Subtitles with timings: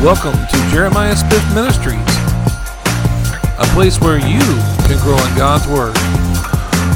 [0.00, 1.98] Welcome to Jeremiah Smith Ministries,
[3.58, 4.38] a place where you
[4.86, 5.92] can grow in God's Word.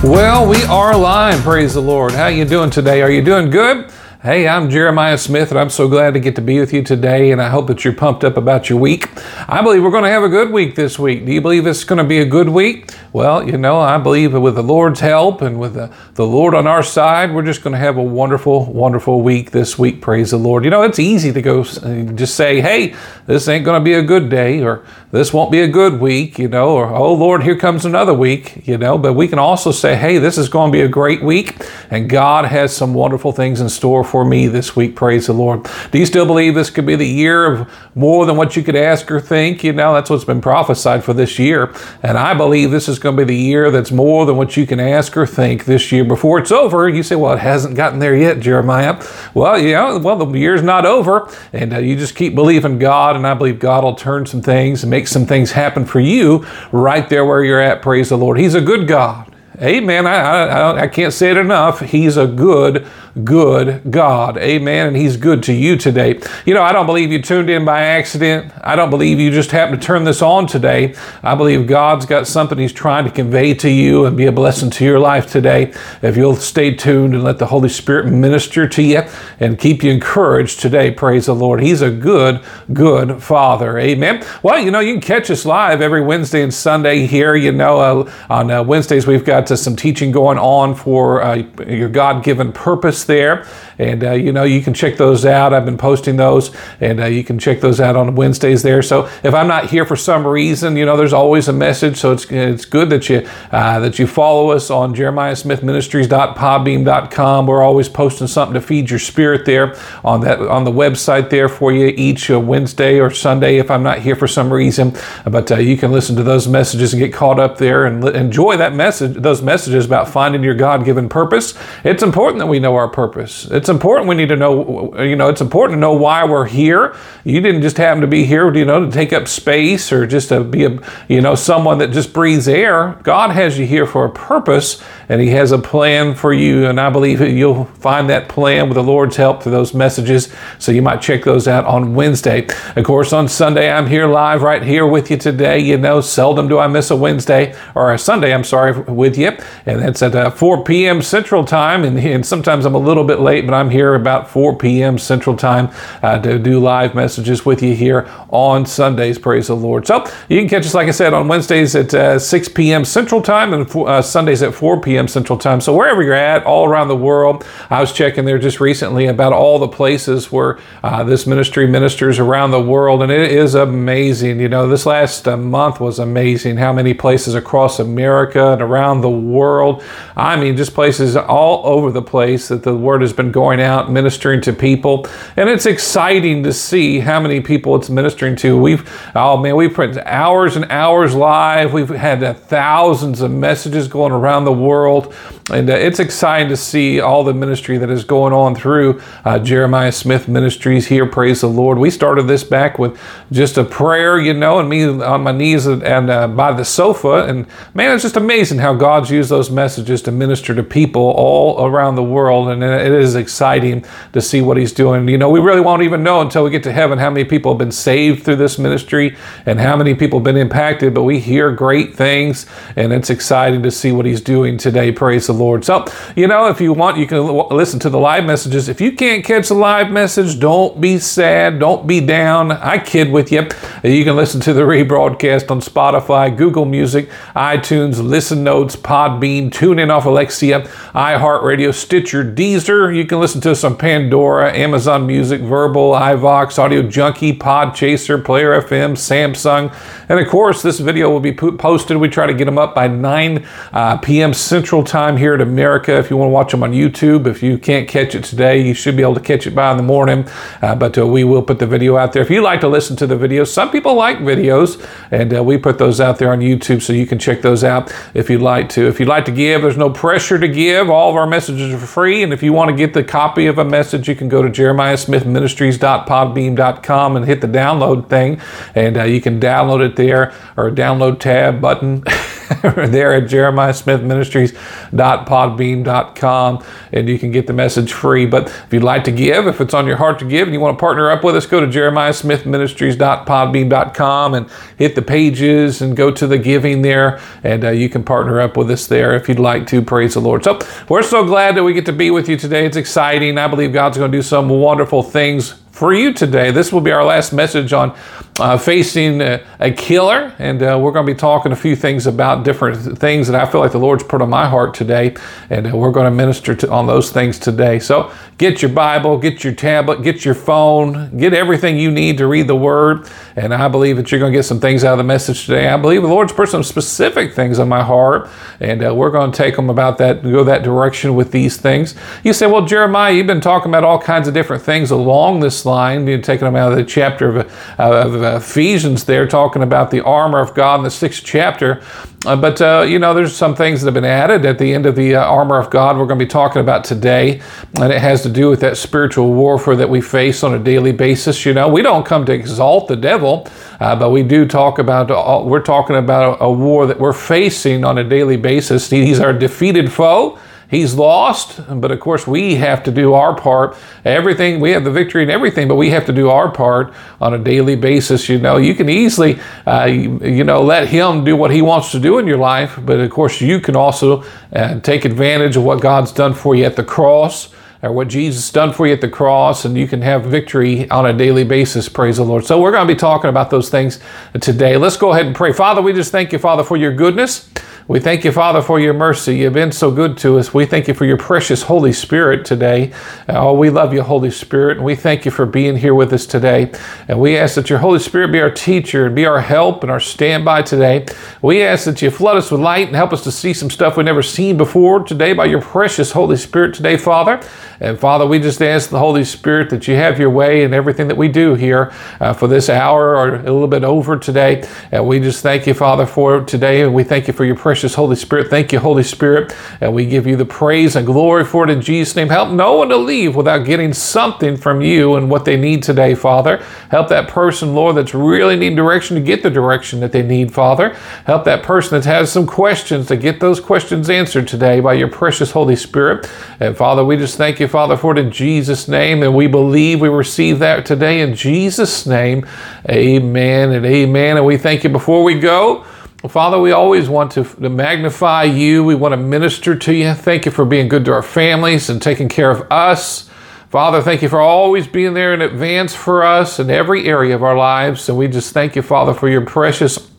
[0.08, 2.12] Well, we are live, praise the Lord.
[2.12, 3.02] How are you doing today?
[3.02, 3.90] Are you doing good?
[4.22, 7.32] Hey, I'm Jeremiah Smith, and I'm so glad to get to be with you today,
[7.32, 9.08] and I hope that you're pumped up about your week.
[9.48, 11.26] I believe we're going to have a good week this week.
[11.26, 12.92] Do you believe it's going to be a good week?
[13.12, 16.68] Well, you know, I believe with the Lord's help and with the, the Lord on
[16.68, 20.00] our side, we're just going to have a wonderful, wonderful week this week.
[20.00, 20.62] Praise the Lord.
[20.62, 22.94] You know, it's easy to go uh, just say, hey,
[23.26, 26.38] this ain't going to be a good day, or this won't be a good week,
[26.38, 29.70] you know, or oh, Lord, here comes another week, you know, but we can also
[29.70, 31.56] say, hey, this is going to be a great week,
[31.90, 34.96] and God has some wonderful things in store for me this week.
[34.96, 35.68] Praise the Lord.
[35.90, 38.76] Do you still believe this could be the year of more than what you could
[38.76, 39.62] ask or think?
[39.62, 41.74] You know, that's what's been prophesied for this year.
[42.02, 44.66] And I believe this is going to be the year that's more than what you
[44.66, 46.04] can ask or think this year.
[46.04, 49.02] Before it's over, you say, well, it hasn't gotten there yet, Jeremiah.
[49.34, 51.28] Well, yeah, well, the year's not over.
[51.52, 53.11] And uh, you just keep believing God.
[53.16, 56.46] And I believe God will turn some things and make some things happen for you
[56.70, 57.82] right there where you're at.
[57.82, 58.38] Praise the Lord.
[58.38, 59.34] He's a good God.
[59.60, 60.06] Amen.
[60.06, 61.80] I, I, I can't say it enough.
[61.80, 62.88] He's a good
[63.24, 64.38] good God.
[64.38, 64.88] Amen.
[64.88, 66.20] And He's good to you today.
[66.46, 68.52] You know, I don't believe you tuned in by accident.
[68.62, 70.94] I don't believe you just happened to turn this on today.
[71.22, 74.70] I believe God's got something He's trying to convey to you and be a blessing
[74.70, 75.72] to your life today.
[76.00, 79.02] If you'll stay tuned and let the Holy Spirit minister to you
[79.40, 81.62] and keep you encouraged today, praise the Lord.
[81.62, 82.40] He's a good,
[82.72, 83.78] good Father.
[83.78, 84.24] Amen.
[84.42, 87.34] Well, you know, you can catch us live every Wednesday and Sunday here.
[87.34, 91.42] You know, uh, on uh, Wednesdays, we've got uh, some teaching going on for uh,
[91.66, 93.46] your God given purpose there.
[93.78, 95.54] And, uh, you know, you can check those out.
[95.54, 98.82] I've been posting those, and uh, you can check those out on Wednesdays there.
[98.82, 101.98] So if I'm not here for some reason, you know, there's always a message.
[101.98, 107.46] So it's, it's good that you, uh, that you follow us on jeremiahsmithministries.podbean.com.
[107.46, 111.48] We're always posting something to feed your spirit there on that on the website there
[111.48, 114.94] for you each uh, Wednesday or Sunday if I'm not here for some reason.
[115.24, 118.56] But uh, you can listen to those messages and get caught up there and enjoy
[118.56, 121.54] that message, those messages about finding your God-given purpose.
[121.84, 123.46] It's important that we know our purpose.
[123.46, 126.96] It's important we need to know, you know, it's important to know why we're here.
[127.24, 130.30] You didn't just happen to be here, you know, to take up space or just
[130.30, 130.78] to be a,
[131.08, 132.98] you know, someone that just breathes air.
[133.02, 136.66] God has you here for a purpose and He has a plan for you.
[136.66, 140.32] And I believe you'll find that plan with the Lord's help through those messages.
[140.58, 142.46] So you might check those out on Wednesday.
[142.76, 145.58] Of course, on Sunday, I'm here live right here with you today.
[145.58, 149.36] You know, seldom do I miss a Wednesday or a Sunday, I'm sorry, with you.
[149.66, 151.02] And that's at uh, 4 p.m.
[151.02, 151.84] Central Time.
[151.84, 154.96] And, and sometimes I'm a little bit late, but I'm here about 4 p.m.
[154.96, 155.68] Central Time
[156.02, 159.18] uh, to do live messages with you here on Sundays.
[159.18, 159.86] Praise the Lord.
[159.86, 162.86] So you can catch us, like I said, on Wednesdays at uh, 6 p.m.
[162.86, 165.06] Central Time and uh, Sundays at 4 p.m.
[165.06, 165.60] Central Time.
[165.60, 169.34] So wherever you're at, all around the world, I was checking there just recently about
[169.34, 174.40] all the places where uh, this ministry ministers around the world, and it is amazing.
[174.40, 176.56] You know, this last uh, month was amazing.
[176.56, 179.84] How many places across America and around the world?
[180.16, 183.90] I mean, just places all over the place that the word has been going out
[183.90, 185.06] ministering to people.
[185.36, 188.56] And it's exciting to see how many people it's ministering to.
[188.56, 191.72] We've, oh man, we've put hours and hours live.
[191.72, 195.14] We've had uh, thousands of messages going around the world.
[195.50, 199.40] And uh, it's exciting to see all the ministry that is going on through uh,
[199.40, 201.04] Jeremiah Smith Ministries here.
[201.04, 201.78] Praise the Lord.
[201.78, 202.98] We started this back with
[203.32, 206.64] just a prayer, you know, and me on my knees and, and uh, by the
[206.64, 207.24] sofa.
[207.24, 211.66] And man, it's just amazing how God's used those messages to minister to people all
[211.66, 212.48] around the world.
[212.48, 215.08] And it is exciting to see what He's doing.
[215.08, 217.52] You know, we really won't even know until we get to heaven how many people
[217.52, 220.94] have been saved through this ministry and how many people have been impacted.
[220.94, 224.92] But we hear great things, and it's exciting to see what He's doing today.
[224.92, 225.64] Praise the Lord.
[225.64, 225.84] So,
[226.16, 228.68] you know, if you want, you can listen to the live messages.
[228.68, 231.58] If you can't catch the live message, don't be sad.
[231.58, 232.52] Don't be down.
[232.52, 233.48] I kid with you.
[233.82, 239.90] You can listen to the rebroadcast on Spotify, Google Music, iTunes, Listen Notes, Podbean, TuneIn
[239.90, 240.60] off Alexia,
[240.94, 242.94] iHeartRadio, Stitcher, Deezer.
[242.94, 248.60] You can listen to us on Pandora, Amazon Music, Vurbl, iVoox, Audio Junkie, Podchaser, Player
[248.60, 249.74] FM, Samsung.
[250.08, 251.96] And of course, this video will be posted.
[251.96, 254.34] We try to get them up by 9 uh, p.m.
[254.34, 255.96] Central Time here in America.
[255.96, 258.74] If you want to watch them on YouTube, if you can't catch it today, you
[258.74, 260.26] should be able to catch it by in the morning.
[260.60, 262.22] Uh, but uh, we will put the video out there.
[262.22, 265.58] If you like to listen to the videos, some people like videos, and uh, we
[265.58, 268.68] put those out there on YouTube so you can check those out if you'd like
[268.70, 268.88] to.
[268.88, 270.90] If you'd like to give, there's no pressure to give.
[270.90, 272.24] All of our messages are free.
[272.24, 274.50] And if you want to get the copy of a message, you can go to
[274.50, 278.40] jeremiahsmithministries.podbean.com and hit the download thing,
[278.74, 282.02] and uh, you can download it there or download tab button.
[282.62, 288.24] there at Jeremiah Smith Ministries.podbean.com and you can get the message free.
[288.26, 290.60] But if you'd like to give, if it's on your heart to give and you
[290.60, 295.82] want to partner up with us, go to Jeremiah Smith Ministries.podbean.com and hit the pages
[295.82, 299.14] and go to the giving there and uh, you can partner up with us there
[299.14, 299.82] if you'd like to.
[299.82, 300.44] Praise the Lord.
[300.44, 300.58] So
[300.88, 302.66] we're so glad that we get to be with you today.
[302.66, 303.38] It's exciting.
[303.38, 306.50] I believe God's going to do some wonderful things for you today.
[306.50, 307.96] This will be our last message on
[308.38, 312.06] uh, facing a, a, killer, and uh, we're going to be talking a few things
[312.06, 315.16] about different things that I feel like the Lord's put on my heart today,
[315.50, 317.78] and uh, we're going to minister on those things today.
[317.78, 322.26] So get your Bible, get your tablet, get your phone, get everything you need to
[322.26, 324.98] read the Word, and I believe that you're going to get some things out of
[324.98, 325.68] the message today.
[325.68, 328.28] I believe the Lord's put some specific things on my heart,
[328.60, 331.94] and uh, we're going to take them about that, go that direction with these things.
[332.24, 335.61] You say, well, Jeremiah, you've been talking about all kinds of different things along this
[335.64, 336.06] line.
[336.06, 340.02] You're taking them out of the chapter of, uh, of Ephesians there, talking about the
[340.04, 341.82] armor of God in the sixth chapter.
[342.24, 344.86] Uh, but, uh, you know, there's some things that have been added at the end
[344.86, 347.40] of the uh, armor of God we're going to be talking about today.
[347.74, 350.92] And it has to do with that spiritual warfare that we face on a daily
[350.92, 351.44] basis.
[351.44, 353.48] You know, we don't come to exalt the devil,
[353.80, 357.12] uh, but we do talk about, uh, we're talking about a, a war that we're
[357.12, 358.88] facing on a daily basis.
[358.88, 360.38] He's our defeated foe.
[360.72, 363.76] He's lost, but of course we have to do our part.
[364.06, 367.34] Everything we have the victory in everything, but we have to do our part on
[367.34, 368.26] a daily basis.
[368.30, 371.92] You know, you can easily, uh, you, you, know, let Him do what He wants
[371.92, 374.24] to do in your life, but of course you can also
[374.54, 377.52] uh, take advantage of what God's done for you at the cross
[377.82, 381.04] or what Jesus done for you at the cross, and you can have victory on
[381.04, 381.86] a daily basis.
[381.86, 382.46] Praise the Lord.
[382.46, 384.00] So, we're going to be talking about those things
[384.40, 384.78] today.
[384.78, 385.52] Let's go ahead and pray.
[385.52, 387.50] Father, we just thank you, Father, for your goodness.
[387.92, 389.36] We thank you, Father, for your mercy.
[389.36, 390.54] You've been so good to us.
[390.54, 392.90] We thank you for your precious Holy Spirit today.
[393.28, 396.24] Oh, we love you, Holy Spirit, and we thank you for being here with us
[396.24, 396.72] today.
[397.06, 399.90] And we ask that your Holy Spirit be our teacher and be our help and
[399.90, 401.04] our standby today.
[401.42, 403.98] We ask that you flood us with light and help us to see some stuff
[403.98, 407.46] we've never seen before today by your precious Holy Spirit today, Father.
[407.78, 411.08] And Father, we just ask the Holy Spirit that you have your way in everything
[411.08, 414.66] that we do here uh, for this hour or a little bit over today.
[414.90, 416.80] And we just thank you, Father, for today.
[416.80, 418.48] And we thank you for your precious Holy Spirit.
[418.48, 419.52] Thank you, Holy Spirit.
[419.80, 422.28] And we give you the praise and glory for it in Jesus' name.
[422.28, 426.14] Help no one to leave without getting something from you and what they need today,
[426.14, 426.64] Father.
[426.90, 430.54] Help that person, Lord, that's really need direction to get the direction that they need,
[430.54, 430.90] Father.
[431.26, 435.08] Help that person that has some questions to get those questions answered today by your
[435.08, 436.30] precious Holy Spirit.
[436.60, 439.22] And Father, we just thank you Father, for it in Jesus' name.
[439.22, 442.46] And we believe we receive that today in Jesus' name.
[442.88, 444.36] Amen and amen.
[444.36, 445.86] And we thank you before we go.
[446.28, 448.84] Father, we always want to, to, magnify you.
[448.84, 450.14] We want to minister to you.
[450.14, 453.28] Thank you for being good to our families and taking care of us.
[453.70, 457.42] Father, thank you for always being there in advance for us in every area of
[457.42, 458.08] our lives.
[458.08, 460.10] And we just thank you, Father, for your precious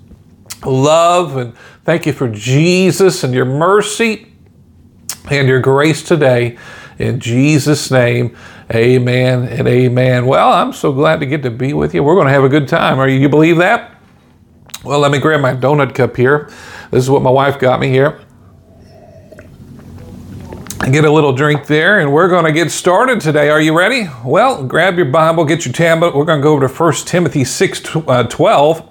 [0.66, 1.38] love.
[1.38, 1.56] And
[1.86, 4.34] thank you for Jesus and your mercy
[5.30, 6.58] and your grace today.
[7.00, 8.36] In Jesus' name,
[8.74, 10.26] amen and amen.
[10.26, 12.04] Well, I'm so glad to get to be with you.
[12.04, 13.00] We're going to have a good time.
[13.00, 13.93] Are you, you believe that?
[14.84, 16.50] Well, let me grab my donut cup here.
[16.92, 18.20] This is what my wife got me here.
[20.82, 23.50] And get a little drink there, and we're going to get started today.
[23.50, 24.10] Are you ready?
[24.26, 26.14] Well, grab your Bible, get your tablet.
[26.14, 28.90] We're going to go over to 1 Timothy 6 uh, 12.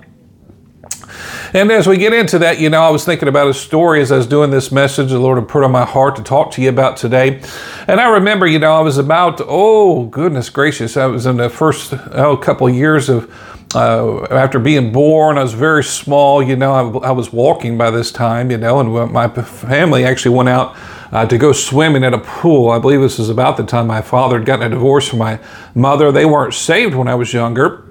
[1.53, 4.11] And as we get into that, you know, I was thinking about a story as
[4.11, 6.63] I was doing this message the Lord had put on my heart to talk to
[6.63, 7.43] you about today.
[7.87, 11.51] And I remember, you know, I was about, oh, goodness gracious, I was in the
[11.51, 13.31] first oh, couple years of
[13.75, 16.43] uh, after being born, I was very small.
[16.43, 18.51] You know, I, I, was walking by this time.
[18.51, 20.77] You know, and my family actually went out
[21.11, 22.71] uh, to go swimming at a pool.
[22.71, 25.39] I believe this is about the time my father had gotten a divorce from my
[25.75, 26.13] mother.
[26.13, 27.89] They weren't saved when I was younger,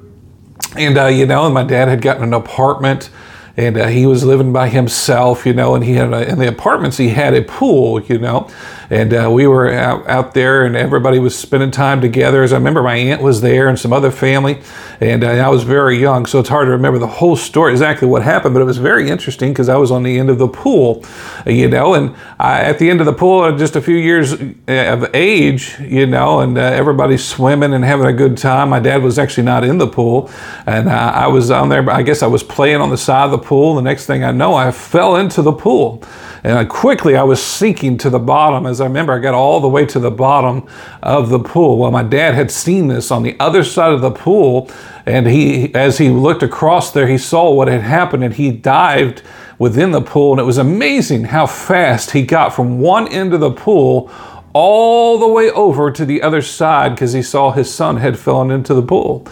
[0.76, 3.10] and uh, you know, and my dad had gotten an apartment
[3.58, 6.48] and uh, he was living by himself, you know, and he had a, in the
[6.48, 8.50] apartments he had a pool, you know,
[8.92, 12.44] and uh, we were out, out there and everybody was spending time together.
[12.44, 14.62] As I remember, my aunt was there and some other family,
[15.00, 18.06] and uh, I was very young, so it's hard to remember the whole story exactly
[18.06, 18.54] what happened.
[18.54, 21.06] But it was very interesting because I was on the end of the pool,
[21.46, 24.46] you know, and I, at the end of the pool, just a few years uh,
[24.68, 28.70] of age, you know, and uh, everybody's swimming and having a good time.
[28.70, 30.30] My dad was actually not in the pool,
[30.66, 31.90] and uh, I was on there.
[31.90, 33.76] I guess I was playing on the side of the pool.
[33.76, 36.04] The next thing I know, I fell into the pool.
[36.44, 38.66] And quickly I was sinking to the bottom.
[38.66, 40.68] As I remember, I got all the way to the bottom
[41.04, 41.78] of the pool.
[41.78, 44.70] Well, my dad had seen this on the other side of the pool.
[45.06, 49.22] And he, as he looked across there, he saw what had happened and he dived
[49.60, 50.32] within the pool.
[50.32, 54.12] And it was amazing how fast he got from one end of the pool
[54.54, 58.52] all the way over to the other side because he saw his son had fallen
[58.52, 59.26] into the pool.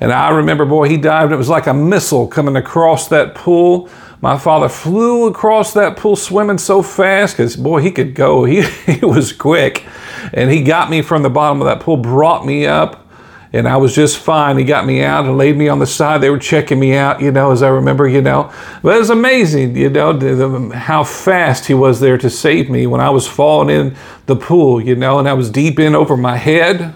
[0.00, 1.32] And I remember, boy, he dived.
[1.32, 3.88] It was like a missile coming across that pool
[4.20, 8.44] my father flew across that pool swimming so fast because, boy, he could go.
[8.46, 9.84] He, he was quick.
[10.32, 13.06] And he got me from the bottom of that pool, brought me up,
[13.52, 14.58] and I was just fine.
[14.58, 16.20] He got me out and laid me on the side.
[16.20, 18.52] They were checking me out, you know, as I remember, you know.
[18.82, 22.70] But it was amazing, you know, the, the, how fast he was there to save
[22.70, 23.96] me when I was falling in
[24.26, 26.94] the pool, you know, and I was deep in over my head.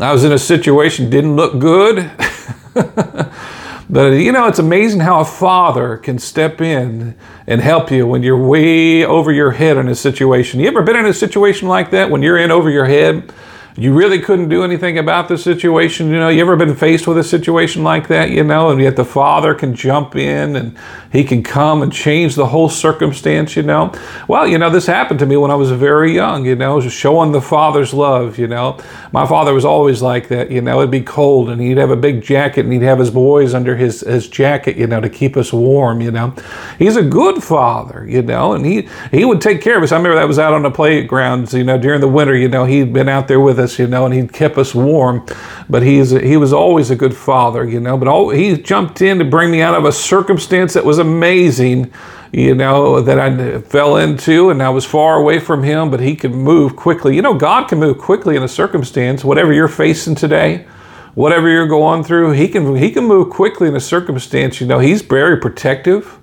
[0.00, 2.10] I was in a situation didn't look good.
[3.90, 7.16] but you know, it's amazing how a father can step in
[7.46, 10.60] and help you when you're way over your head in a situation.
[10.60, 13.32] You ever been in a situation like that when you're in over your head?
[13.78, 16.08] You really couldn't do anything about the situation.
[16.08, 18.96] You know, you ever been faced with a situation like that, you know, and yet
[18.96, 20.76] the Father can jump in and
[21.12, 23.92] He can come and change the whole circumstance, you know?
[24.26, 26.96] Well, you know, this happened to me when I was very young, you know, just
[26.96, 28.78] showing the Father's love, you know.
[29.12, 31.96] My father was always like that, you know, it'd be cold and he'd have a
[31.96, 35.36] big jacket and he'd have his boys under his, his jacket, you know, to keep
[35.36, 36.34] us warm, you know.
[36.80, 39.92] He's a good father, you know, and he, he would take care of us.
[39.92, 42.64] I remember that was out on the playgrounds, you know, during the winter, you know,
[42.64, 45.26] he'd been out there with us us, you know, and he kept us warm.
[45.68, 47.96] But he's he was always a good father, you know.
[47.96, 51.92] But all, he jumped in to bring me out of a circumstance that was amazing,
[52.32, 55.90] you know, that I fell into, and I was far away from him.
[55.90, 57.14] But he could move quickly.
[57.14, 60.66] You know, God can move quickly in a circumstance, whatever you're facing today
[61.14, 64.60] whatever you're going through, he can he can move quickly in a circumstance.
[64.60, 66.16] You know, he's very protective,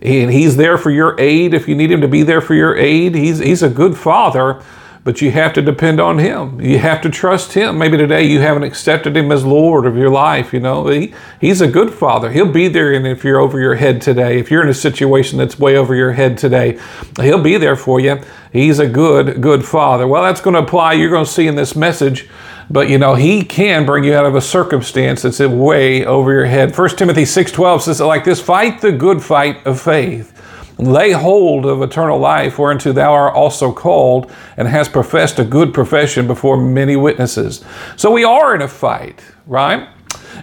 [0.00, 2.74] and he's there for your aid if you need him to be there for your
[2.74, 3.14] aid.
[3.14, 4.62] He's he's a good father,
[5.04, 6.60] but you have to depend on Him.
[6.60, 7.78] You have to trust Him.
[7.78, 10.52] Maybe today you haven't accepted Him as Lord of your life.
[10.52, 12.30] You know, he, He's a good Father.
[12.30, 15.38] He'll be there, and if you're over your head today, if you're in a situation
[15.38, 16.78] that's way over your head today,
[17.20, 18.20] He'll be there for you.
[18.52, 20.06] He's a good, good Father.
[20.06, 20.94] Well, that's going to apply.
[20.94, 22.28] You're going to see in this message.
[22.70, 26.44] But you know, he can bring you out of a circumstance that's way over your
[26.44, 26.76] head.
[26.76, 30.37] 1 Timothy 6:12 says like this: fight the good fight of faith.
[30.78, 35.74] Lay hold of eternal life, whereunto thou art also called, and hast professed a good
[35.74, 37.64] profession before many witnesses.
[37.96, 39.88] So we are in a fight, right?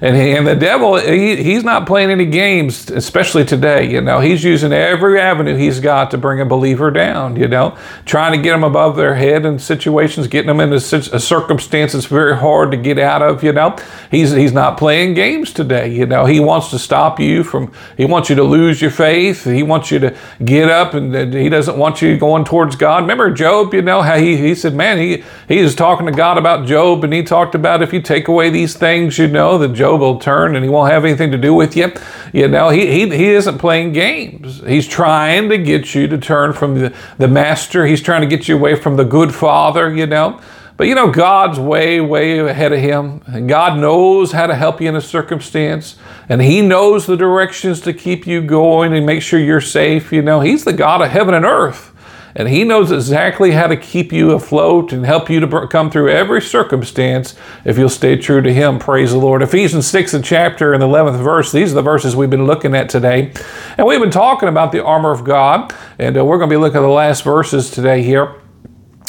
[0.01, 3.89] And, he, and the devil, he, he's not playing any games, especially today.
[3.89, 7.77] You know, he's using every avenue he's got to bring a believer down, you know,
[8.05, 11.93] trying to get them above their head in situations, getting them into a uh, circumstance
[11.93, 13.77] that's very hard to get out of, you know.
[14.11, 16.25] He's, he's not playing games today, you know.
[16.25, 19.43] He wants to stop you from, he wants you to lose your faith.
[19.45, 23.03] He wants you to get up and he doesn't want you going towards God.
[23.03, 26.37] Remember Job, you know, how he, he said, man, he, he was talking to God
[26.37, 29.73] about Job and he talked about if you take away these things, you know, that
[29.73, 31.91] Job Job will turn and he won't have anything to do with you.
[32.33, 34.61] You know, he, he, he isn't playing games.
[34.65, 37.85] He's trying to get you to turn from the, the master.
[37.85, 40.41] He's trying to get you away from the good father, you know.
[40.75, 43.21] But you know, God's way, way ahead of him.
[43.27, 45.97] And God knows how to help you in a circumstance.
[46.27, 50.11] And He knows the directions to keep you going and make sure you're safe.
[50.11, 51.94] You know, He's the God of heaven and earth
[52.35, 56.09] and He knows exactly how to keep you afloat and help you to come through
[56.09, 58.77] every circumstance if you'll stay true to Him.
[58.79, 59.41] Praise the Lord.
[59.41, 61.51] Ephesians 6, a chapter in the 11th verse.
[61.51, 63.31] These are the verses we've been looking at today.
[63.77, 66.59] And we've been talking about the armor of God, and uh, we're going to be
[66.59, 68.35] looking at the last verses today here.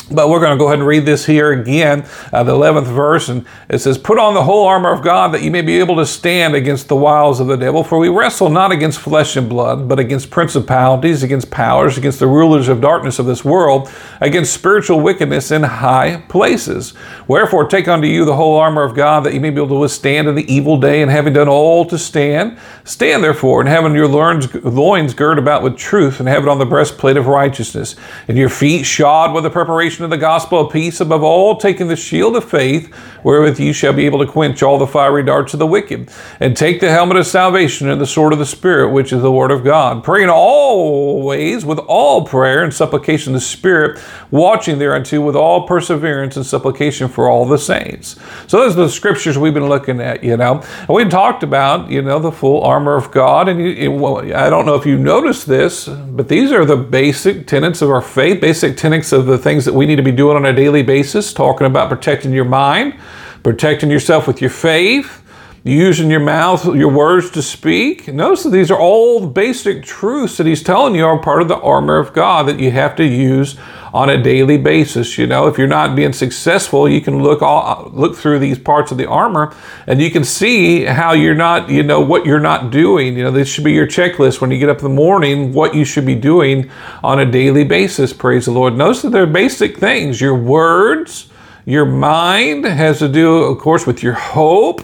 [0.09, 3.29] But we're going to go ahead and read this here again, uh, the 11th verse.
[3.29, 5.97] And it says, Put on the whole armor of God that you may be able
[5.97, 7.83] to stand against the wiles of the devil.
[7.83, 12.29] For we wrestle not against flesh and blood, but against principalities, against powers, against the
[12.29, 16.95] rulers of darkness of this world, against spiritual wickedness in high places.
[17.27, 19.81] Wherefore, take unto you the whole armor of God that you may be able to
[19.81, 23.97] withstand in the evil day, and having done all to stand, stand therefore, and having
[23.97, 27.97] your loins girt about with truth, and having on the breastplate of righteousness,
[28.29, 31.89] and your feet shod with the preparation of the gospel of peace, above all, taking
[31.89, 35.53] the shield of faith, wherewith you shall be able to quench all the fiery darts
[35.53, 36.11] of the wicked,
[36.41, 39.33] and take the helmet of salvation and the sword of the Spirit, which is the
[39.33, 44.01] word of God, praying always with all prayer and supplication the Spirit,
[44.31, 48.17] watching thereunto with all perseverance and supplication for all the saints.
[48.47, 50.63] So those are the scriptures we've been looking at, you know.
[50.81, 54.51] And we talked about, you know, the full armor of God, and you, well, I
[54.51, 58.41] don't know if you noticed this, but these are the basic tenets of our faith,
[58.41, 61.33] basic tenets of the things that we need to be doing on a daily basis,
[61.33, 62.99] talking about protecting your mind,
[63.43, 65.23] protecting yourself with your faith,
[65.67, 68.07] using your mouth, your words to speak.
[68.07, 71.59] Notice that these are all basic truths that he's telling you are part of the
[71.59, 73.57] armor of God that you have to use
[73.93, 75.19] on a daily basis.
[75.19, 78.93] You know, if you're not being successful, you can look all, look through these parts
[78.93, 79.53] of the armor
[79.89, 83.17] and you can see how you're not, you know, what you're not doing.
[83.17, 85.75] You know, this should be your checklist when you get up in the morning, what
[85.75, 86.71] you should be doing
[87.03, 88.13] on a daily basis.
[88.13, 88.77] Praise the Lord.
[88.77, 90.21] Notice that they're basic things.
[90.21, 91.29] Your words,
[91.65, 94.83] your mind has to do, of course, with your hope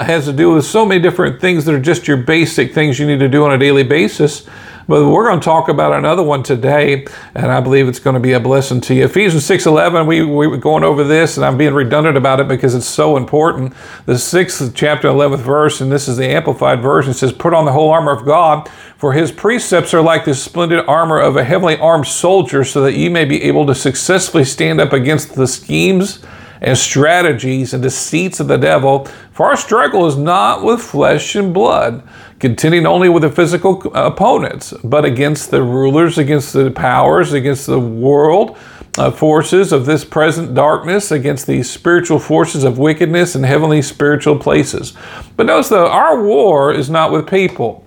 [0.00, 3.06] has to do with so many different things that are just your basic things you
[3.06, 4.48] need to do on a daily basis.
[4.88, 8.20] But we're going to talk about another one today, and I believe it's going to
[8.20, 9.04] be a blessing to you.
[9.04, 12.74] Ephesians 6.11, we, we were going over this, and I'm being redundant about it because
[12.74, 13.74] it's so important.
[14.06, 17.72] The 6th chapter, 11th verse, and this is the Amplified Version, says, Put on the
[17.72, 21.78] whole armor of God, for his precepts are like the splendid armor of a heavily
[21.78, 26.24] armed soldier, so that ye may be able to successfully stand up against the schemes
[26.60, 29.08] and strategies and deceits of the devil.
[29.42, 32.08] For our struggle is not with flesh and blood,
[32.38, 37.80] contending only with the physical opponents, but against the rulers, against the powers, against the
[37.80, 38.56] world.
[38.96, 44.38] Uh, forces of this present darkness against the spiritual forces of wickedness in heavenly spiritual
[44.38, 44.92] places.
[45.36, 47.84] But notice though, our war is not with people,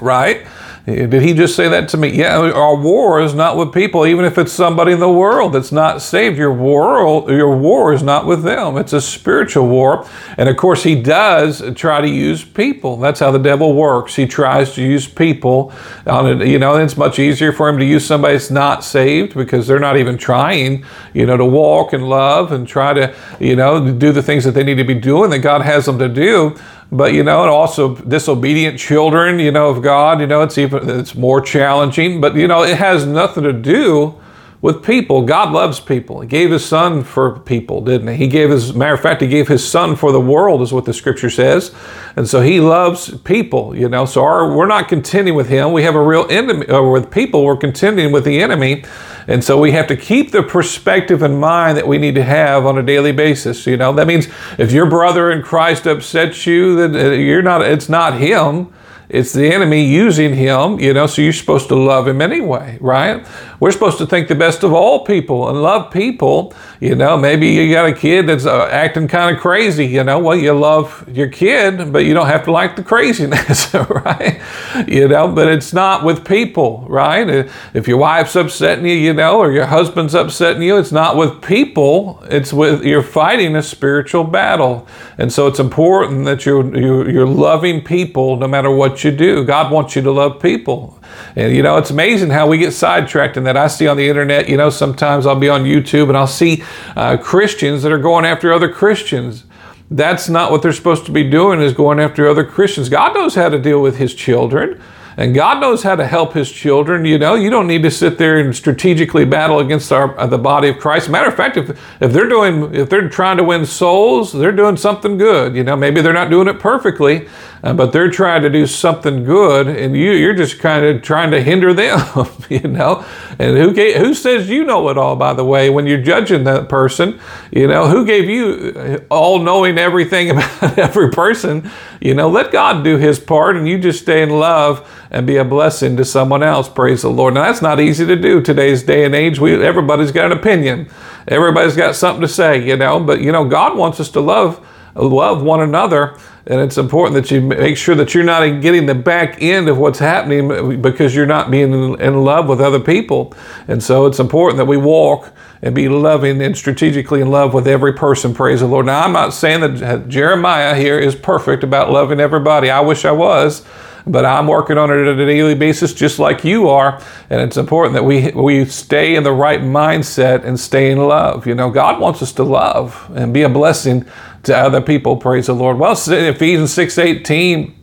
[0.00, 0.48] right?
[0.86, 2.10] Did he just say that to me?
[2.10, 5.72] Yeah, our war is not with people, even if it's somebody in the world that's
[5.72, 6.38] not saved.
[6.38, 8.76] Your war, your war is not with them.
[8.76, 10.06] It's a spiritual war.
[10.38, 12.98] And of course, he does try to use people.
[12.98, 14.14] That's how the devil works.
[14.14, 15.72] He tries to use people.
[16.06, 19.34] On it, you know, it's much easier for him to use somebody that's not saved
[19.34, 23.56] because they're not even trying, you know, to walk in love and try to, you
[23.56, 26.08] know, do the things that they need to be doing that God has them to
[26.08, 26.56] do
[26.92, 30.88] but you know, and also disobedient children, you know, of God, you know, it's even
[30.88, 32.20] it's more challenging.
[32.20, 34.14] But you know, it has nothing to do
[34.62, 35.22] with people.
[35.22, 36.20] God loves people.
[36.20, 38.16] He gave his son for people, didn't he?
[38.16, 40.84] He gave his matter of fact, he gave his son for the world, is what
[40.84, 41.74] the scripture says.
[42.16, 44.06] And so he loves people, you know.
[44.06, 45.72] So our, we're not contending with him.
[45.72, 48.84] We have a real enemy uh, with people, we're contending with the enemy.
[49.28, 52.64] And so we have to keep the perspective in mind that we need to have
[52.64, 53.66] on a daily basis.
[53.66, 57.62] You know, that means if your brother in Christ upsets you, then uh, you're not,
[57.62, 58.72] it's not him.
[59.08, 63.24] It's the enemy using him, you know, so you're supposed to love him anyway, right?
[63.58, 66.54] We're supposed to think the best of all people and love people.
[66.80, 70.18] You know, maybe you got a kid that's uh, acting kind of crazy, you know,
[70.18, 74.40] well, you love your kid, but you don't have to like the craziness, right?
[74.86, 77.48] You know, but it's not with people, right?
[77.72, 81.40] If your wife's upsetting you, you know, or your husband's upsetting you, it's not with
[81.42, 84.86] people, it's with, you're fighting a spiritual battle.
[85.16, 89.44] And so it's important that you're, you're, you're loving people no matter what you do.
[89.44, 90.95] God wants you to love people.
[91.34, 93.56] And you know, it's amazing how we get sidetracked in that.
[93.56, 96.62] I see on the internet, you know, sometimes I'll be on YouTube and I'll see
[96.96, 99.44] uh, Christians that are going after other Christians.
[99.90, 102.88] That's not what they're supposed to be doing, is going after other Christians.
[102.88, 104.80] God knows how to deal with his children.
[105.18, 107.06] And God knows how to help His children.
[107.06, 110.36] You know, you don't need to sit there and strategically battle against our, uh, the
[110.36, 111.08] body of Christ.
[111.08, 111.70] Matter of fact, if,
[112.02, 115.56] if they're doing, if they're trying to win souls, they're doing something good.
[115.56, 117.28] You know, maybe they're not doing it perfectly,
[117.62, 121.30] uh, but they're trying to do something good, and you, you're just kind of trying
[121.30, 121.98] to hinder them.
[122.48, 123.04] You know,
[123.40, 125.16] and who gave, who says you know it all?
[125.16, 127.18] By the way, when you're judging that person,
[127.50, 131.68] you know, who gave you uh, all knowing everything about every person?
[132.00, 135.38] You know, let God do His part, and you just stay in love and be
[135.38, 136.68] a blessing to someone else.
[136.68, 137.34] Praise the Lord.
[137.34, 139.40] Now that's not easy to do today's day and age.
[139.40, 140.88] We everybody's got an opinion.
[141.26, 144.64] Everybody's got something to say, you know, but you know, God wants us to love
[144.94, 146.16] love one another
[146.48, 149.78] and it's important that you make sure that you're not getting the back end of
[149.78, 153.32] what's happening uh, because you're not being in love with other people
[153.68, 155.32] and so it's important that we walk
[155.62, 159.12] and be loving and strategically in love with every person praise the lord now i'm
[159.12, 163.66] not saying that jeremiah here is perfect about loving everybody i wish i was
[164.06, 167.02] but I'm working on it on a daily basis just like you are.
[167.28, 171.46] And it's important that we, we stay in the right mindset and stay in love.
[171.46, 174.06] You know, God wants us to love and be a blessing
[174.46, 175.16] to other people.
[175.16, 175.78] Praise the Lord.
[175.78, 177.74] Well, Ephesians 6 18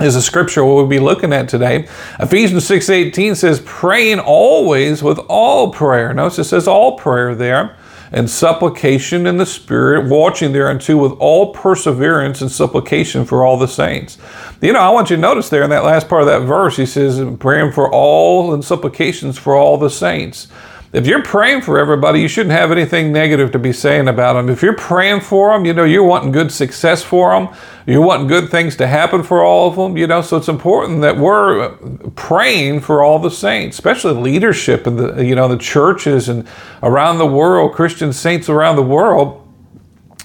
[0.00, 1.88] is a scripture we'll be looking at today.
[2.20, 6.14] Ephesians 6:18 says, praying always with all prayer.
[6.14, 7.76] Notice it says all prayer there
[8.10, 13.68] and supplication in the Spirit, watching thereunto with all perseverance and supplication for all the
[13.68, 14.16] saints.
[14.62, 16.76] You know, I want you to notice there in that last part of that verse,
[16.76, 20.48] he says, praying for all and supplications for all the saints.
[20.90, 24.48] If you're praying for everybody, you shouldn't have anything negative to be saying about them.
[24.48, 27.54] If you're praying for them, you know, you're wanting good success for them,
[27.86, 31.02] you're wanting good things to happen for all of them, you know, so it's important
[31.02, 31.72] that we're
[32.16, 36.48] praying for all the saints, especially leadership in the, you know, the churches and
[36.82, 39.47] around the world, Christian saints around the world.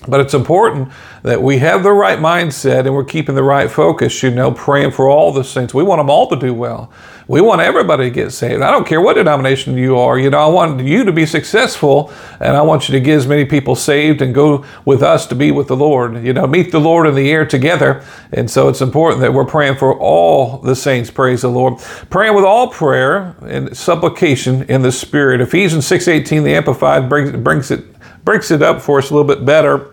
[0.08, 0.92] But it's important
[1.24, 4.92] that we have the right mindset and we're keeping the right focus, you know, praying
[4.92, 5.74] for all the saints.
[5.74, 6.92] We want them all to do well.
[7.26, 8.62] We want everybody to get saved.
[8.62, 10.20] I don't care what denomination you are.
[10.20, 12.12] You know, I want you to be successful
[12.42, 15.36] and I want you to get as many people saved and go with us to
[15.36, 16.22] be with the Lord.
[16.26, 18.04] You know, meet the Lord in the air together.
[18.34, 21.80] And so it's important that we're praying for all the saints, praise the Lord.
[22.10, 25.40] Praying with all prayer and supplication in the Spirit.
[25.40, 27.86] Ephesians 6.18, the Amplified brings, brings it
[28.24, 29.93] breaks it up for us a little bit better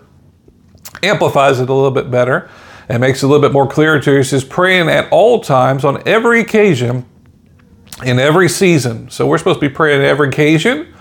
[1.03, 2.49] amplifies it a little bit better
[2.89, 4.27] and makes it a little bit more clear to us.
[4.27, 7.07] He says, praying at all times on every occasion
[8.05, 9.11] in every season.
[9.11, 10.93] So we're supposed to be praying every occasion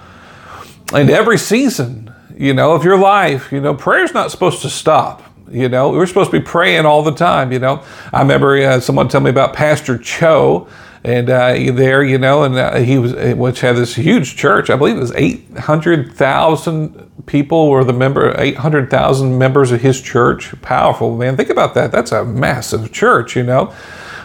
[0.93, 3.51] and every season, you know, of your life.
[3.51, 5.23] You know, prayer's not supposed to stop.
[5.49, 7.51] You know, we're supposed to be praying all the time.
[7.51, 7.83] You know,
[8.13, 10.67] I remember uh, someone tell me about Pastor Cho,
[11.03, 14.69] and uh, there, you know, and uh, he was, which had this huge church.
[14.69, 19.71] I believe it was eight hundred thousand people were the member, eight hundred thousand members
[19.71, 20.53] of his church.
[20.61, 21.37] Powerful man.
[21.37, 21.91] Think about that.
[21.91, 23.35] That's a massive church.
[23.35, 23.73] You know.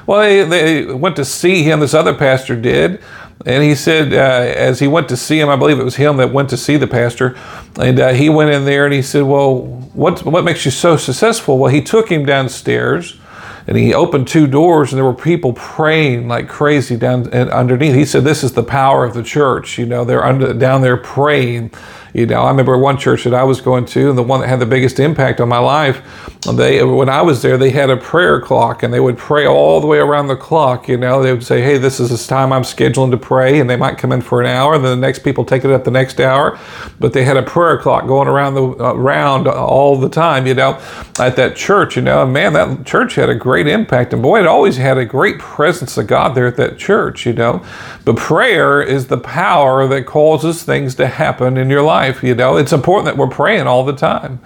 [0.07, 1.81] Well, they, they went to see him.
[1.81, 3.01] This other pastor did.
[3.47, 6.19] And he said, uh, as he went to see him, I believe it was him
[6.19, 7.37] that went to see the pastor,
[7.81, 10.97] and uh, he went in there and he said, "Well, what what makes you so
[10.97, 13.19] successful?" Well, he took him downstairs,
[13.67, 17.95] and he opened two doors, and there were people praying like crazy down underneath.
[17.95, 20.97] He said, "This is the power of the church." You know, they're under, down there
[20.97, 21.71] praying
[22.15, 24.49] you know, I remember one church that I was going to, and the one that
[24.49, 26.01] had the biggest impact on my life.
[26.45, 29.81] They, when I was there, they had a prayer clock, and they would pray all
[29.81, 30.87] the way around the clock.
[30.87, 33.69] You know, they would say, "Hey, this is this time I'm scheduling to pray," and
[33.69, 35.83] they might come in for an hour, and then the next people take it up
[35.83, 36.57] the next hour.
[37.01, 40.47] But they had a prayer clock going around the uh, around all the time.
[40.47, 40.81] You know,
[41.19, 41.97] at that church.
[41.97, 45.05] You know, man, that church had a great impact, and boy, it always had a
[45.05, 47.27] great presence of God there at that church.
[47.27, 47.65] You know,
[48.05, 52.23] but prayer is the power that causes things to happen in your life life.
[52.23, 54.41] You know, it's important that we're praying all the time.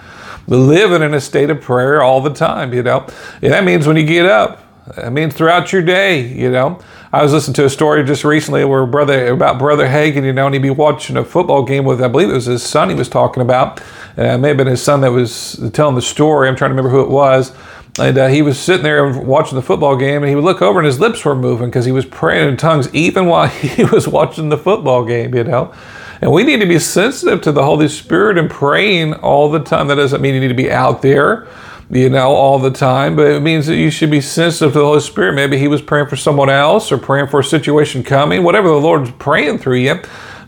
[0.46, 2.72] We're living in a state of prayer all the time.
[2.72, 3.06] You know,
[3.42, 4.64] and that means when you get up.
[4.96, 6.26] That means throughout your day.
[6.26, 6.80] You know,
[7.12, 10.24] I was listening to a story just recently where brother about brother Hagin.
[10.24, 12.62] You know, and he'd be watching a football game with I believe it was his
[12.62, 12.88] son.
[12.88, 13.82] He was talking about.
[14.16, 16.48] and it may have been his son that was telling the story.
[16.48, 17.52] I'm trying to remember who it was.
[18.00, 20.78] And uh, he was sitting there watching the football game, and he would look over,
[20.78, 24.06] and his lips were moving because he was praying in tongues even while he was
[24.06, 25.34] watching the football game.
[25.34, 25.74] You know,
[26.20, 29.88] and we need to be sensitive to the Holy Spirit and praying all the time.
[29.88, 31.46] That doesn't mean you need to be out there,
[31.90, 34.84] you know, all the time, but it means that you should be sensitive to the
[34.84, 35.34] Holy Spirit.
[35.34, 38.74] Maybe He was praying for someone else or praying for a situation coming, whatever the
[38.74, 40.00] Lord's praying through you.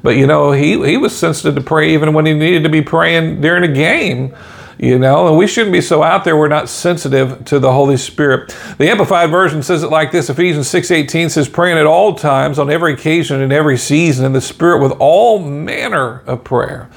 [0.02, 2.82] But, you know, He, he was sensitive to pray even when He needed to be
[2.82, 4.34] praying during a game
[4.80, 7.96] you know and we shouldn't be so out there we're not sensitive to the holy
[7.96, 8.56] spirit.
[8.78, 12.70] The amplified version says it like this ephesians 6.18 says praying at all times on
[12.70, 16.88] every occasion and every season in the spirit with all manner of prayer.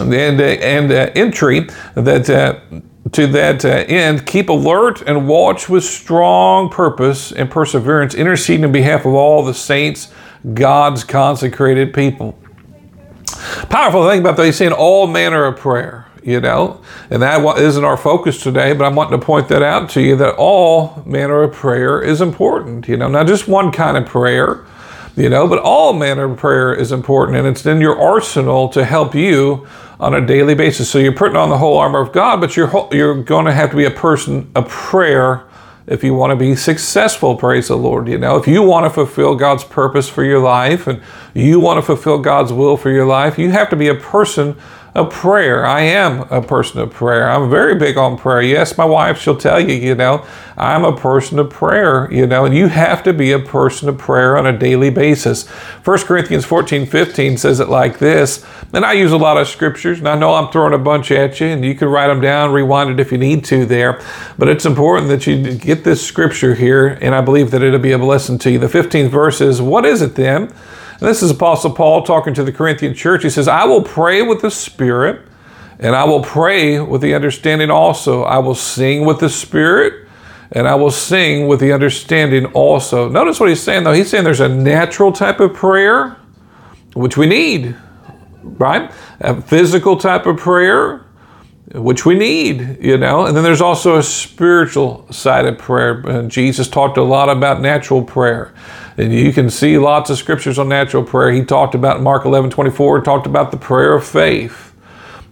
[0.00, 2.58] And, uh, and uh, entry that uh,
[3.12, 8.72] to that uh, end, keep alert and watch with strong purpose and perseverance, interceding on
[8.72, 10.12] behalf of all the saints,
[10.54, 12.38] God's consecrated people.
[13.68, 16.80] Powerful thing about that, he's saying all manner of prayer you know,
[17.10, 20.16] and that isn't our focus today, but I'm wanting to point that out to you
[20.16, 24.64] that all manner of prayer is important, you know, not just one kind of prayer,
[25.16, 28.84] you know, but all manner of prayer is important and it's in your arsenal to
[28.84, 29.66] help you
[30.00, 30.90] on a daily basis.
[30.90, 33.70] So you're putting on the whole armor of God, but you're, you're going to have
[33.70, 35.44] to be a person of prayer
[35.86, 38.08] if you want to be successful, praise the Lord.
[38.08, 41.02] You know, if you want to fulfill God's purpose for your life and
[41.34, 44.56] you want to fulfill God's will for your life, you have to be a person
[44.94, 45.64] of prayer.
[45.64, 47.30] I am a person of prayer.
[47.30, 48.42] I'm very big on prayer.
[48.42, 52.44] Yes, my wife, she'll tell you, you know, I'm a person of prayer, you know,
[52.44, 55.48] and you have to be a person of prayer on a daily basis.
[55.48, 59.98] 1 Corinthians 14 15 says it like this, and I use a lot of scriptures,
[59.98, 62.52] and I know I'm throwing a bunch at you, and you can write them down,
[62.52, 63.98] rewind it if you need to there,
[64.36, 67.92] but it's important that you get this scripture here, and I believe that it'll be
[67.92, 68.58] a blessing to you.
[68.58, 70.52] The 15th verse is, What is it then?
[71.02, 73.24] And this is Apostle Paul talking to the Corinthian church.
[73.24, 75.26] He says, I will pray with the Spirit,
[75.80, 78.22] and I will pray with the understanding also.
[78.22, 80.08] I will sing with the Spirit,
[80.52, 83.08] and I will sing with the understanding also.
[83.08, 83.92] Notice what he's saying, though.
[83.92, 86.16] He's saying there's a natural type of prayer,
[86.94, 87.74] which we need,
[88.44, 88.88] right?
[89.18, 91.04] A physical type of prayer,
[91.74, 93.26] which we need, you know.
[93.26, 96.28] And then there's also a spiritual side of prayer.
[96.28, 98.54] Jesus talked a lot about natural prayer.
[98.96, 101.32] And you can see lots of scriptures on natural prayer.
[101.32, 104.72] He talked about Mark 11 24, talked about the prayer of faith.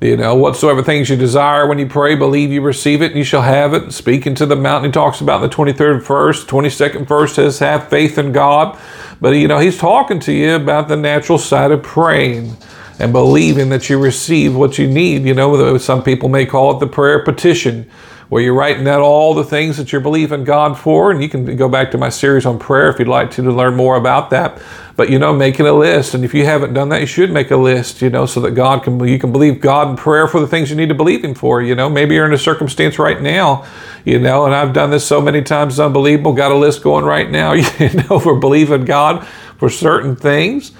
[0.01, 3.25] You know, whatsoever things you desire when you pray, believe you receive it, and you
[3.25, 3.92] shall have it.
[3.92, 8.16] Speaking to the mountain, he talks about the 23rd verse, 22nd verse says, have faith
[8.16, 8.79] in God.
[9.20, 12.57] But, you know, he's talking to you about the natural side of praying
[12.99, 15.25] and believing that you receive what you need.
[15.25, 17.90] You know, some people may call it the prayer petition
[18.31, 21.11] where you're writing out all the things that you're believing God for.
[21.11, 23.53] And you can go back to my series on prayer if you'd like to, to
[23.53, 24.62] learn more about that.
[24.97, 26.14] But you know, making a list.
[26.14, 28.53] And if you haven't done that, you should make a list, you know, so that
[28.53, 31.25] God can you can believe God in prayer for the things you need to believe
[31.25, 31.61] Him for.
[31.61, 33.66] You know, maybe you're in a circumstance right now,
[34.05, 36.33] you know, and I've done this so many times, it's unbelievable.
[36.33, 39.27] Got a list going right now, you know, for believing God
[39.59, 40.71] for certain things.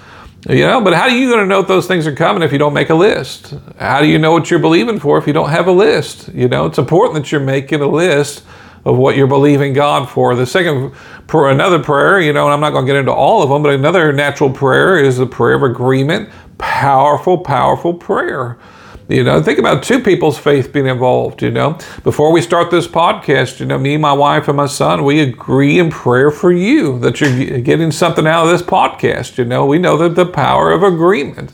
[0.49, 2.51] You know, but how are you going to know if those things are coming if
[2.51, 3.53] you don't make a list?
[3.77, 6.29] How do you know what you're believing for if you don't have a list?
[6.29, 8.43] You know, it's important that you're making a list
[8.83, 10.33] of what you're believing God for.
[10.33, 10.93] The second,
[11.31, 13.73] another prayer, you know, and I'm not going to get into all of them, but
[13.73, 16.29] another natural prayer is the prayer of agreement.
[16.57, 18.57] Powerful, powerful prayer.
[19.11, 21.41] You know, think about two people's faith being involved.
[21.41, 25.03] You know, before we start this podcast, you know, me, my wife, and my son,
[25.03, 29.37] we agree in prayer for you that you're getting something out of this podcast.
[29.37, 31.51] You know, we know that the power of agreement.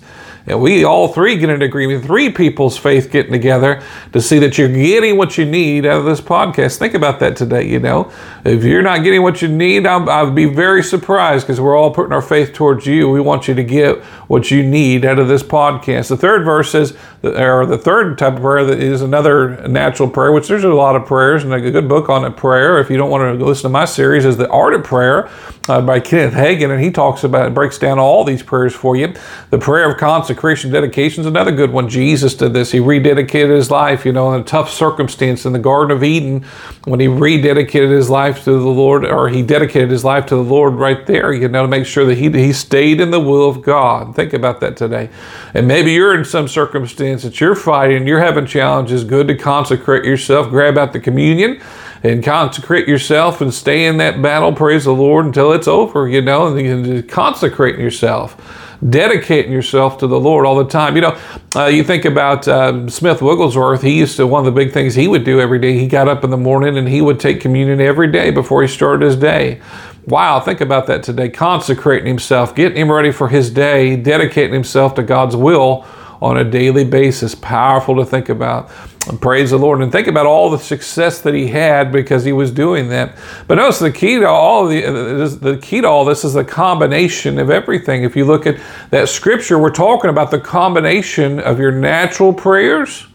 [0.47, 3.83] And we all three get in agreement, three people's faith getting together
[4.13, 6.77] to see that you're getting what you need out of this podcast.
[6.77, 8.09] Think about that today, you know.
[8.45, 11.93] If you're not getting what you need, I'll, I'll be very surprised because we're all
[11.93, 13.09] putting our faith towards you.
[13.09, 16.07] We want you to get what you need out of this podcast.
[16.07, 20.31] The third verse says, or the third type of prayer that is another natural prayer,
[20.31, 22.79] which there's a lot of prayers and a good book on it, prayer.
[22.79, 25.29] If you don't want to listen to my series, is the Art of Prayer
[25.67, 28.95] uh, by Kenneth Hagin, and he talks about, it, breaks down all these prayers for
[28.95, 29.13] you.
[29.49, 31.89] The prayer of consecration consecration dedication is another good one.
[31.89, 32.71] Jesus did this.
[32.71, 36.45] He rededicated his life, you know, in a tough circumstance in the Garden of Eden
[36.83, 40.43] when he rededicated his life to the Lord, or he dedicated his life to the
[40.43, 43.49] Lord right there, you know, to make sure that he, he stayed in the will
[43.49, 44.15] of God.
[44.15, 45.09] Think about that today.
[45.55, 49.03] And maybe you're in some circumstance that you're fighting, you're having challenges.
[49.03, 51.59] Good to consecrate yourself, grab out the communion
[52.03, 56.21] and consecrate yourself and stay in that battle, praise the Lord, until it's over, you
[56.21, 60.95] know, and consecrating yourself dedicating yourself to the Lord all the time.
[60.95, 61.19] You know,
[61.55, 64.95] uh, you think about uh, Smith Wigglesworth, he used to, one of the big things
[64.95, 67.41] he would do every day, he got up in the morning and he would take
[67.41, 69.61] communion every day before he started his day.
[70.05, 71.27] Wow, think about that today.
[71.27, 75.85] Consecrating himself, getting him ready for his day, dedicating himself to God's will
[76.21, 77.35] on a daily basis.
[77.35, 78.69] Powerful to think about.
[79.07, 79.81] And praise the Lord.
[79.81, 83.17] And think about all the success that he had because he was doing that.
[83.47, 86.43] But notice the key to all the uh, the key to all this is the
[86.43, 88.03] combination of everything.
[88.03, 93.07] If you look at that scripture, we're talking about the combination of your natural prayers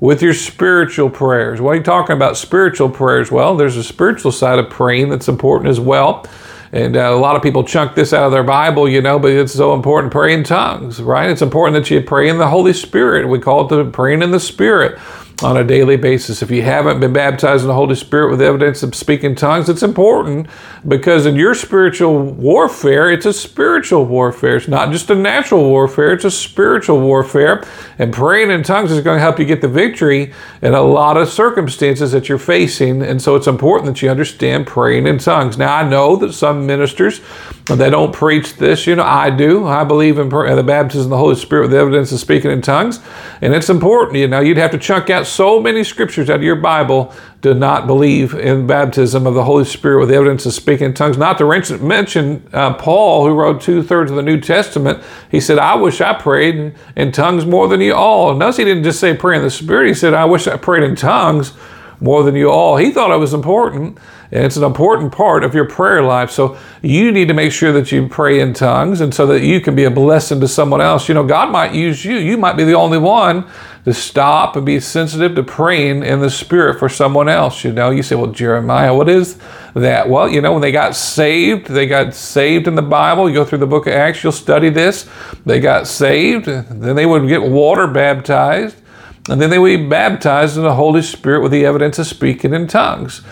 [0.00, 1.60] with your spiritual prayers.
[1.60, 3.32] What are you talking about spiritual prayers?
[3.32, 6.26] Well, there's a spiritual side of praying that's important as well.
[6.74, 9.30] And uh, a lot of people chunk this out of their Bible, you know, but
[9.30, 10.12] it's so important.
[10.12, 11.30] Pray in tongues, right?
[11.30, 13.28] It's important that you pray in the Holy Spirit.
[13.28, 14.98] We call it the praying in the Spirit
[15.42, 16.42] on a daily basis.
[16.42, 19.82] If you haven't been baptized in the Holy Spirit with evidence of speaking tongues, it's
[19.82, 20.46] important
[20.86, 24.56] because in your spiritual warfare, it's a spiritual warfare.
[24.56, 27.64] It's not just a natural warfare, it's a spiritual warfare.
[27.98, 31.16] And praying in tongues is going to help you get the victory in a lot
[31.16, 33.02] of circumstances that you're facing.
[33.02, 35.58] And so it's important that you understand praying in tongues.
[35.58, 37.20] Now, I know that some ministers,
[37.66, 38.86] they don't preach this.
[38.86, 39.66] You know, I do.
[39.66, 42.62] I believe in uh, the baptism of the Holy Spirit with evidence of speaking in
[42.62, 43.00] tongues.
[43.40, 44.18] And it's important.
[44.18, 47.52] You know, you'd have to chunk out so many scriptures out of your Bible do
[47.52, 51.18] not believe in baptism of the Holy Spirit with evidence of speaking in tongues.
[51.18, 55.02] Not to mention uh, Paul, who wrote two thirds of the New Testament.
[55.30, 58.34] He said, I wish I prayed in tongues more than you all.
[58.34, 59.88] Notice he didn't just say pray in the Spirit.
[59.88, 61.52] He said, I wish I prayed in tongues
[62.04, 62.76] more than you all.
[62.76, 63.98] He thought it was important,
[64.30, 66.30] and it's an important part of your prayer life.
[66.30, 69.60] So you need to make sure that you pray in tongues, and so that you
[69.60, 71.08] can be a blessing to someone else.
[71.08, 72.16] You know, God might use you.
[72.16, 73.46] You might be the only one
[73.86, 77.64] to stop and be sensitive to praying in the Spirit for someone else.
[77.64, 79.38] You know, you say, well, Jeremiah, what is
[79.74, 80.08] that?
[80.08, 83.28] Well, you know, when they got saved, they got saved in the Bible.
[83.28, 85.08] You go through the book of Acts, you'll study this.
[85.44, 88.76] They got saved, then they would get water baptized.
[89.28, 92.52] And then they would be baptized in the Holy Spirit with the evidence of speaking
[92.52, 93.22] in tongues.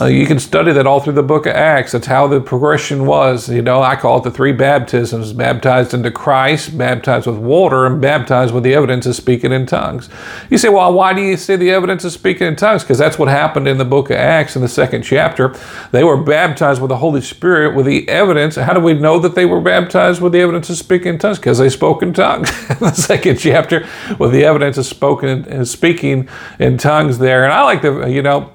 [0.00, 1.92] Uh, you can study that all through the book of Acts.
[1.92, 3.50] That's how the progression was.
[3.50, 8.00] You know, I call it the three baptisms baptized into Christ, baptized with water, and
[8.00, 10.08] baptized with the evidence of speaking in tongues.
[10.48, 12.82] You say, well, why do you say the evidence of speaking in tongues?
[12.82, 15.54] Because that's what happened in the book of Acts in the second chapter.
[15.90, 18.56] They were baptized with the Holy Spirit with the evidence.
[18.56, 21.38] How do we know that they were baptized with the evidence of speaking in tongues?
[21.38, 22.48] Because they spoke in tongues.
[22.70, 23.86] in the second chapter
[24.18, 27.44] with the evidence of spoken and speaking in tongues there.
[27.44, 28.51] And I like to, you know,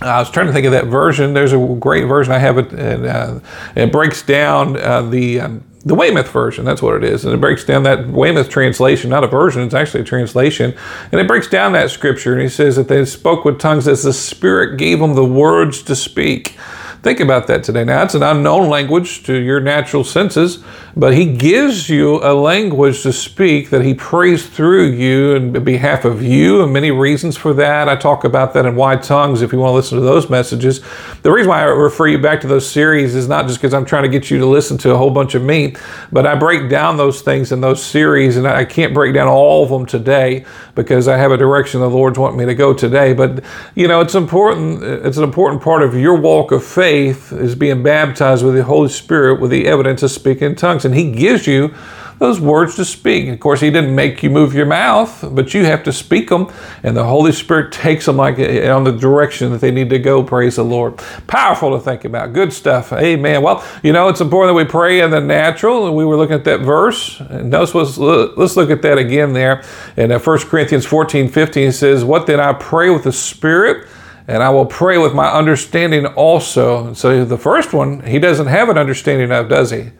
[0.00, 1.34] I was trying to think of that version.
[1.34, 3.40] There's a great version I have it, and uh,
[3.74, 6.64] it breaks down uh, the um, the Weymouth version.
[6.64, 9.62] That's what it is, and it breaks down that Weymouth translation, not a version.
[9.62, 10.74] It's actually a translation,
[11.10, 12.32] and it breaks down that scripture.
[12.32, 15.82] And he says that they spoke with tongues as the Spirit gave them the words
[15.84, 16.58] to speak.
[17.00, 17.84] Think about that today.
[17.84, 20.64] Now, it's an unknown language to your natural senses,
[20.96, 26.04] but He gives you a language to speak that He prays through you in behalf
[26.04, 27.88] of you, and many reasons for that.
[27.88, 30.80] I talk about that in Why Tongues if you want to listen to those messages.
[31.22, 33.84] The reason why I refer you back to those series is not just because I'm
[33.84, 35.76] trying to get you to listen to a whole bunch of me,
[36.10, 39.62] but I break down those things in those series, and I can't break down all
[39.62, 43.12] of them today because I have a direction the Lord's wanting me to go today.
[43.12, 43.44] But
[43.76, 44.82] you know, it's important.
[44.82, 48.64] It's an important part of your walk of faith faith is being baptized with the
[48.64, 50.84] Holy Spirit with the evidence of speaking in tongues.
[50.84, 51.72] And He gives you
[52.18, 53.28] those words to speak.
[53.28, 56.52] Of course, He didn't make you move your mouth, but you have to speak them,
[56.82, 60.00] and the Holy Spirit takes them like eh, on the direction that they need to
[60.00, 60.24] go.
[60.24, 60.96] Praise the Lord.
[61.28, 62.32] Powerful to think about.
[62.32, 62.92] Good stuff.
[62.92, 63.42] Amen.
[63.42, 65.86] Well, you know, it's important that we pray in the natural.
[65.86, 67.20] And we were looking at that verse.
[67.20, 69.62] And notice what's, let's look at that again there.
[69.96, 73.86] In 1 uh, Corinthians 14 15 says, What then I pray with the Spirit?
[74.28, 76.92] And I will pray with my understanding also.
[76.92, 79.90] So the first one, he doesn't have an understanding of, does he?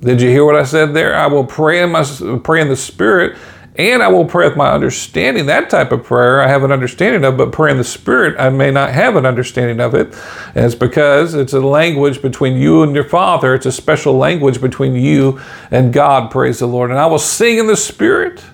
[0.00, 1.14] Did you hear what I said there?
[1.14, 2.04] I will pray in my
[2.44, 3.36] pray in the spirit,
[3.76, 5.46] and I will pray with my understanding.
[5.46, 8.48] That type of prayer I have an understanding of, but pray in the spirit I
[8.50, 10.14] may not have an understanding of it.
[10.54, 13.54] And it's because it's a language between you and your Father.
[13.54, 15.40] It's a special language between you
[15.72, 16.30] and God.
[16.30, 16.90] Praise the Lord.
[16.90, 18.44] And I will sing in the spirit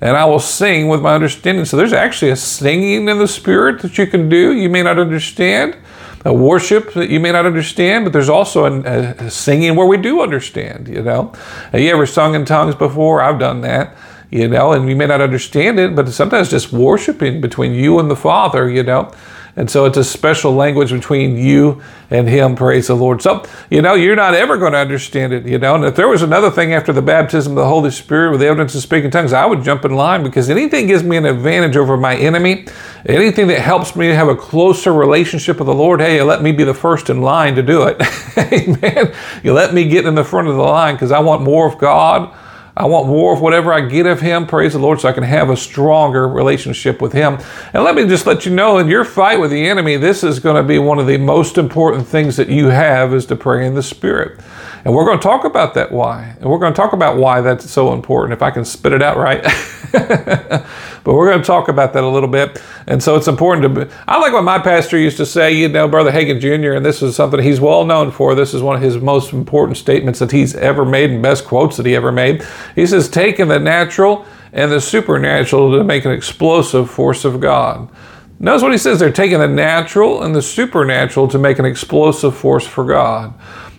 [0.00, 1.64] and I will sing with my understanding.
[1.64, 4.52] So there's actually a singing in the spirit that you can do.
[4.52, 5.76] You may not understand.
[6.24, 9.96] A worship that you may not understand, but there's also a, a singing where we
[9.96, 11.32] do understand, you know.
[11.70, 13.22] Have you ever sung in tongues before?
[13.22, 13.96] I've done that,
[14.28, 18.10] you know, and you may not understand it, but sometimes just worshiping between you and
[18.10, 19.12] the Father, you know.
[19.58, 22.54] And so it's a special language between you and Him.
[22.56, 23.22] Praise the Lord.
[23.22, 25.74] So, you know, you're not ever going to understand it, you know.
[25.76, 28.46] And if there was another thing after the baptism of the Holy Spirit with the
[28.46, 31.74] evidence of speaking tongues, I would jump in line because anything gives me an advantage
[31.74, 32.66] over my enemy,
[33.06, 36.64] anything that helps me have a closer relationship with the Lord, hey, let me be
[36.64, 37.96] the first in line to do it.
[38.38, 39.14] Amen.
[39.42, 41.78] You let me get in the front of the line because I want more of
[41.78, 42.30] God.
[42.76, 45.22] I want more of whatever I get of Him, praise the Lord, so I can
[45.22, 47.38] have a stronger relationship with Him.
[47.72, 50.40] And let me just let you know in your fight with the enemy, this is
[50.40, 53.66] going to be one of the most important things that you have is to pray
[53.66, 54.38] in the Spirit.
[54.86, 56.36] And we're going to talk about that why.
[56.40, 59.02] And we're going to talk about why that's so important, if I can spit it
[59.02, 59.42] out right.
[59.92, 60.64] but
[61.04, 62.62] we're going to talk about that a little bit.
[62.86, 63.84] And so it's important to.
[63.84, 66.86] Be, I like what my pastor used to say, you know, Brother Hagin Jr., and
[66.86, 68.36] this is something he's well known for.
[68.36, 71.76] This is one of his most important statements that he's ever made and best quotes
[71.78, 72.46] that he ever made.
[72.76, 77.90] He says, taking the natural and the supernatural to make an explosive force of God.
[78.38, 82.36] Notice what he says they're taking the natural and the supernatural to make an explosive
[82.36, 83.34] force for God.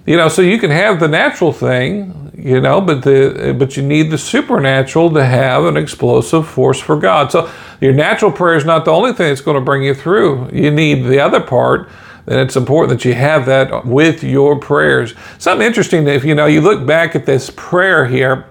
[0.08, 3.84] You know, so you can have the natural thing, you know, but the but you
[3.84, 7.30] need the supernatural to have an explosive force for God.
[7.30, 10.50] So your natural prayer is not the only thing that's going to bring you through.
[10.54, 11.90] You need the other part.
[12.26, 15.14] And it's important that you have that with your prayers.
[15.40, 18.46] Something interesting, if you know, you look back at this prayer here,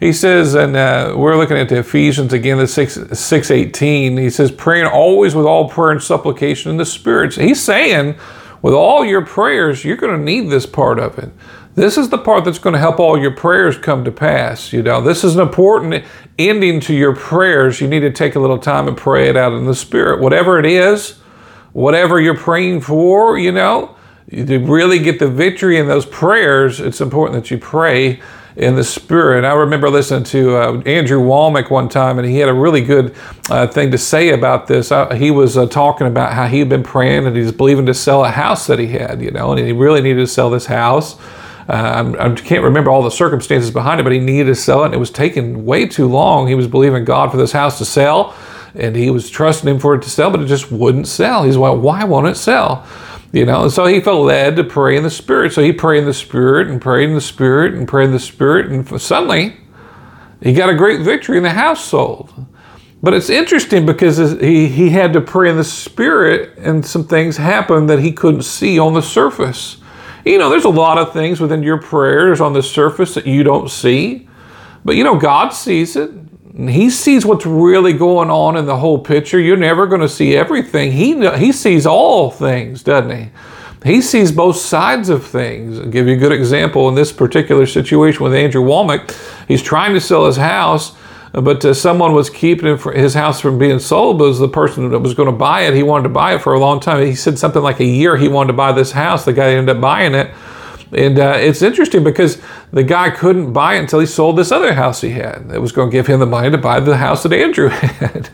[0.00, 4.16] he says, and uh, we're looking at the Ephesians again, the 6, 618.
[4.16, 7.36] He says, praying always with all prayer and supplication in the spirits.
[7.36, 8.16] He's saying,
[8.62, 11.30] with all your prayers, you're going to need this part of it.
[11.74, 14.72] This is the part that's going to help all your prayers come to pass.
[14.72, 16.04] You know, this is an important
[16.38, 17.82] ending to your prayers.
[17.82, 20.22] You need to take a little time and pray it out in the Spirit.
[20.22, 21.18] Whatever it is,
[21.74, 23.94] whatever you're praying for, you know,
[24.30, 28.20] to really get the victory in those prayers, it's important that you pray
[28.56, 29.44] in the spirit.
[29.44, 33.14] I remember listening to uh, Andrew Wommack one time, and he had a really good
[33.50, 34.90] uh, thing to say about this.
[34.90, 37.86] Uh, he was uh, talking about how he had been praying and he was believing
[37.86, 40.48] to sell a house that he had, you know, and he really needed to sell
[40.48, 41.20] this house.
[41.68, 44.86] Uh, I can't remember all the circumstances behind it, but he needed to sell it,
[44.86, 46.46] and it was taking way too long.
[46.46, 48.34] He was believing God for this house to sell,
[48.74, 51.42] and he was trusting Him for it to sell, but it just wouldn't sell.
[51.42, 52.86] He's like, why won't it sell?
[53.36, 55.52] You know, and so he felt led to pray in the Spirit.
[55.52, 58.18] So he prayed in the Spirit and prayed in the Spirit and prayed in the
[58.18, 59.58] Spirit, and suddenly
[60.42, 62.32] he got a great victory in the house sold.
[63.02, 67.36] But it's interesting because he, he had to pray in the Spirit, and some things
[67.36, 69.82] happened that he couldn't see on the surface.
[70.24, 73.44] You know, there's a lot of things within your prayers on the surface that you
[73.44, 74.30] don't see,
[74.82, 76.10] but you know, God sees it.
[76.56, 79.38] He sees what's really going on in the whole picture.
[79.38, 80.92] You're never going to see everything.
[80.92, 83.30] He, he sees all things, doesn't he?
[83.84, 85.78] He sees both sides of things.
[85.78, 89.14] I'll give you a good example in this particular situation with Andrew Wommack.
[89.46, 90.96] He's trying to sell his house,
[91.32, 94.18] but uh, someone was keeping his house from being sold.
[94.18, 95.74] But the person that was going to buy it.
[95.74, 97.06] He wanted to buy it for a long time.
[97.06, 99.26] He said something like a year he wanted to buy this house.
[99.26, 100.32] The guy ended up buying it.
[100.92, 102.40] And uh, it's interesting because
[102.72, 105.50] the guy couldn't buy it until he sold this other house he had.
[105.52, 108.30] It was going to give him the money to buy the house that Andrew had.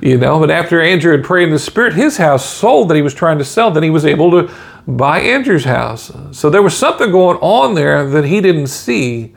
[0.00, 3.02] you know, but after Andrew had prayed in the Spirit, his house sold that he
[3.02, 4.52] was trying to sell, then he was able to
[4.86, 6.12] buy Andrew's house.
[6.32, 9.32] So there was something going on there that he didn't see.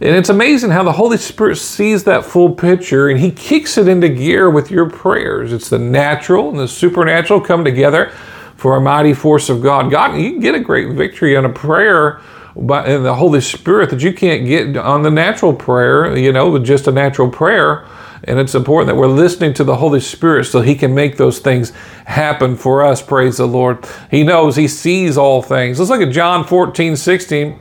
[0.00, 3.88] And it's amazing how the Holy Spirit sees that full picture and he kicks it
[3.88, 5.52] into gear with your prayers.
[5.52, 8.12] It's the natural and the supernatural come together
[8.56, 9.90] for a mighty force of God.
[9.90, 12.20] God, you can get a great victory on a prayer
[12.56, 16.50] by in the Holy Spirit that you can't get on the natural prayer, you know,
[16.50, 17.86] with just a natural prayer.
[18.24, 21.38] And it's important that we're listening to the Holy Spirit so He can make those
[21.38, 21.70] things
[22.06, 23.02] happen for us.
[23.02, 23.86] Praise the Lord.
[24.10, 25.78] He knows, He sees all things.
[25.78, 27.60] Let's look at John 14, 16.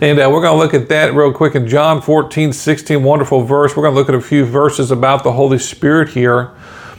[0.00, 3.42] And uh, we're going to look at that real quick in John 14, 16, wonderful
[3.42, 3.76] verse.
[3.76, 6.54] We're going to look at a few verses about the Holy Spirit here.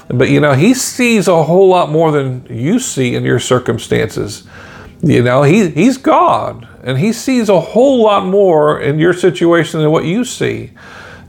[0.10, 4.47] But you know, he sees a whole lot more than you see in your circumstances.
[5.03, 9.82] You know, he, he's God and he sees a whole lot more in your situation
[9.82, 10.72] than what you see.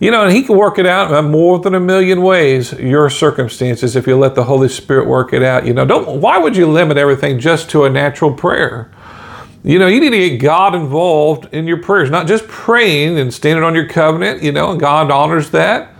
[0.01, 3.11] You know, and he can work it out in more than a million ways, your
[3.11, 5.66] circumstances, if you let the Holy Spirit work it out.
[5.66, 8.93] You know, don't why would you limit everything just to a natural prayer?
[9.64, 13.35] You know, you need to get God involved in your prayers, not just praying and
[13.35, 15.93] standing on your covenant, you know, and God honors that.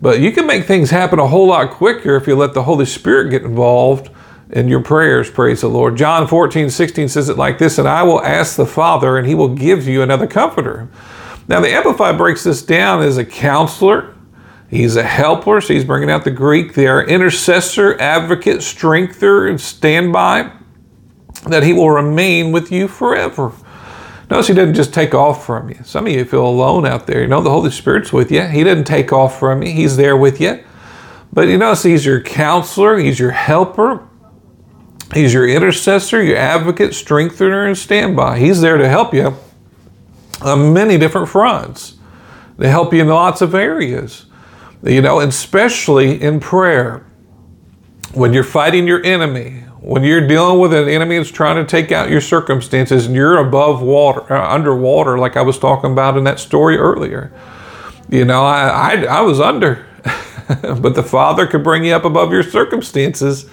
[0.00, 2.86] But you can make things happen a whole lot quicker if you let the Holy
[2.86, 4.10] Spirit get involved
[4.50, 5.96] in your prayers, praise the Lord.
[5.96, 9.34] John 14, 16 says it like this, and I will ask the Father, and he
[9.34, 10.88] will give you another comforter.
[11.48, 14.14] Now, the Amplified breaks this down as a counselor,
[14.68, 20.52] he's a helper, so he's bringing out the Greek there, intercessor, advocate, strengthener, and standby,
[21.48, 23.52] that he will remain with you forever.
[24.28, 25.78] Notice he doesn't just take off from you.
[25.84, 27.22] Some of you feel alone out there.
[27.22, 28.42] You know, the Holy Spirit's with you.
[28.42, 30.64] He doesn't take off from you, He's there with you.
[31.32, 34.06] But you notice He's your counselor, He's your helper,
[35.14, 38.40] He's your intercessor, your advocate, strengthener, and standby.
[38.40, 39.36] He's there to help you
[40.42, 41.96] on many different fronts,
[42.58, 44.26] to help you in lots of areas.
[44.82, 47.04] You know, especially in prayer.
[48.12, 51.92] When you're fighting your enemy, when you're dealing with an enemy that's trying to take
[51.92, 56.24] out your circumstances and you're above water, uh, underwater, like I was talking about in
[56.24, 57.30] that story earlier.
[58.08, 59.86] You know, I, I, I was under,
[60.48, 63.48] but the Father could bring you up above your circumstances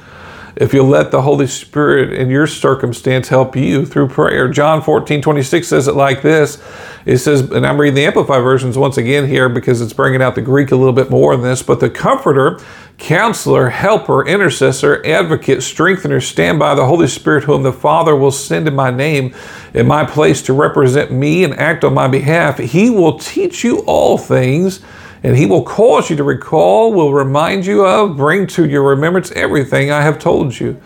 [0.55, 4.47] if you let the Holy Spirit in your circumstance help you through prayer.
[4.47, 6.61] John 14, 26 says it like this.
[7.05, 10.35] It says, and I'm reading the Amplified versions once again here because it's bringing out
[10.35, 12.59] the Greek a little bit more in this, but the Comforter
[12.99, 18.67] Counselor, helper, intercessor, advocate, strengthener, stand by the Holy Spirit, whom the Father will send
[18.67, 19.33] in my name,
[19.73, 22.59] in my place to represent me and act on my behalf.
[22.59, 24.79] He will teach you all things,
[25.23, 29.31] and he will cause you to recall, will remind you of, bring to your remembrance
[29.31, 30.81] everything I have told you.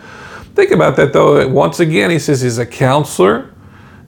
[0.54, 1.46] Think about that though.
[1.48, 3.52] Once again, he says he's a counselor,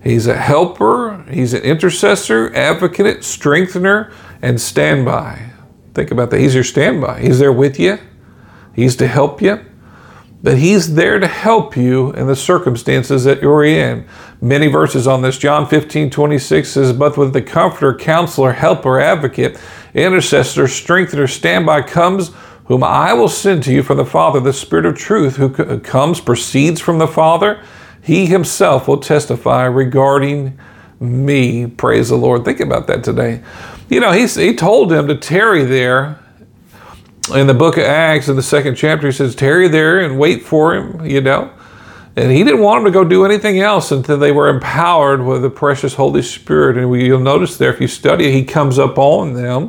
[0.02, 5.50] he's a helper, he's an intercessor, advocate, strengthener, and standby.
[5.94, 6.40] Think about that.
[6.40, 7.20] He's your standby.
[7.20, 7.98] He's there with you.
[8.74, 9.64] He's to help you.
[10.42, 14.06] But he's there to help you in the circumstances that you're in.
[14.42, 15.36] Many verses on this.
[15.36, 19.60] John 15, 26 says, But with the comforter, counselor, helper, advocate,
[19.92, 22.30] intercessor, strengthener, standby comes,
[22.64, 26.20] whom I will send to you from the Father, the Spirit of truth, who comes,
[26.20, 27.62] proceeds from the Father.
[28.02, 30.58] He himself will testify regarding
[31.00, 31.66] me.
[31.66, 32.44] Praise the Lord.
[32.44, 33.42] Think about that today.
[33.90, 36.18] You know, he, he told them to tarry there.
[37.34, 40.42] In the book of Acts, in the second chapter, he says, tarry there and wait
[40.42, 41.52] for him, you know.
[42.16, 45.42] And he didn't want them to go do anything else until they were empowered with
[45.42, 46.76] the precious Holy Spirit.
[46.76, 49.68] And you'll notice there, if you study, he comes up on them.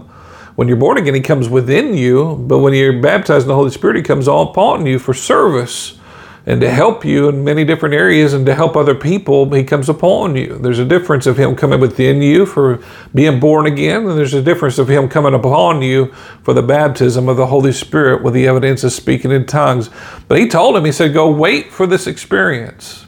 [0.55, 2.35] When you're born again, he comes within you.
[2.35, 5.99] But when you're baptized in the Holy Spirit, he comes all upon you for service
[6.45, 9.87] and to help you in many different areas and to help other people, he comes
[9.89, 10.57] upon you.
[10.57, 12.79] There's a difference of him coming within you for
[13.13, 16.07] being born again, and there's a difference of him coming upon you
[16.41, 19.91] for the baptism of the Holy Spirit with the evidence of speaking in tongues.
[20.27, 23.05] But he told him, he said, Go wait for this experience.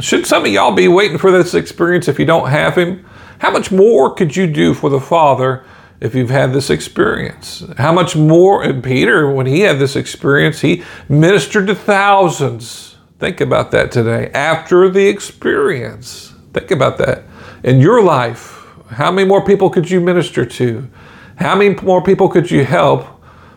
[0.00, 3.04] Should some of y'all be waiting for this experience if you don't have him?
[3.38, 5.64] How much more could you do for the Father
[6.02, 7.62] if you've had this experience.
[7.78, 12.96] How much more, and Peter, when he had this experience, he ministered to thousands.
[13.20, 14.28] Think about that today.
[14.34, 17.22] After the experience, think about that.
[17.62, 20.90] In your life, how many more people could you minister to?
[21.36, 23.06] How many more people could you help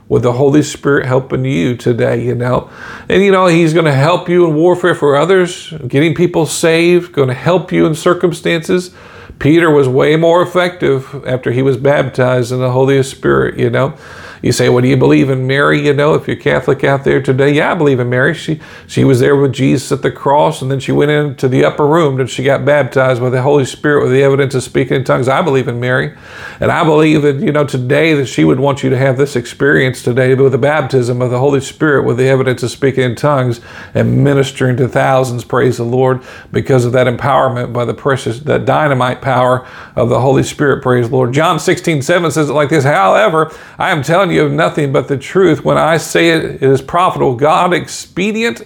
[0.08, 2.70] with the Holy Spirit helping you today, you know?
[3.10, 7.12] And you know, He's going to help you in warfare for others, getting people saved,
[7.12, 8.93] going to help you in circumstances
[9.40, 13.98] Peter was way more effective after he was baptized in the Holy Spirit, you know.
[14.46, 15.88] You say, well, do you believe in Mary?
[15.88, 18.36] You know, if you're Catholic out there today, yeah, I believe in Mary.
[18.36, 21.66] She she was there with Jesus at the cross, and then she went into the
[21.66, 24.98] upper room and she got baptized with the Holy Spirit with the evidence of speaking
[24.98, 25.28] in tongues.
[25.28, 26.16] I believe in Mary,
[26.60, 29.36] and I believe that you know today that she would want you to have this
[29.36, 33.16] experience today with the baptism of the Holy Spirit with the evidence of speaking in
[33.16, 33.62] tongues
[33.96, 35.43] and ministering to thousands.
[35.43, 36.22] Praise the Lord
[36.52, 40.84] because of that empowerment by the precious that dynamite power of the Holy Spirit.
[40.84, 41.34] Praise the Lord.
[41.34, 42.84] John 16, 7 says it like this.
[42.84, 45.66] However, I am telling you you of nothing but the truth.
[45.66, 48.62] When I say it, it is profitable, God expedient.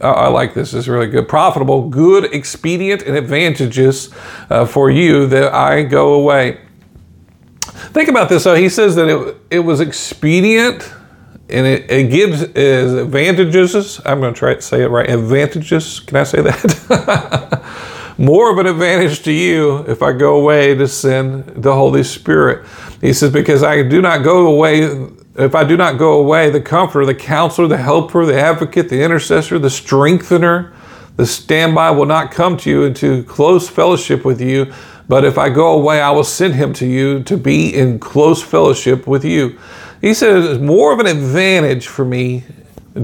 [0.00, 0.74] Uh, I like this.
[0.74, 1.28] It's really good.
[1.28, 4.10] Profitable, good, expedient, and advantageous
[4.50, 6.60] uh, for you that I go away.
[7.62, 8.42] Think about this.
[8.42, 10.92] So he says that it, it was expedient
[11.48, 14.00] and it, it gives is advantages.
[14.04, 15.08] I'm going to try to say it right.
[15.08, 16.00] Advantages.
[16.00, 17.62] Can I say that?
[18.18, 22.66] more of an advantage to you if I go away to send the Holy Spirit.
[23.00, 26.60] He says, Because I do not go away if I do not go away, the
[26.60, 30.74] comforter, the counselor, the helper, the advocate, the intercessor, the strengthener,
[31.16, 34.72] the standby will not come to you into close fellowship with you.
[35.08, 38.42] But if I go away, I will send him to you to be in close
[38.42, 39.58] fellowship with you.
[40.00, 42.44] He says it's more of an advantage for me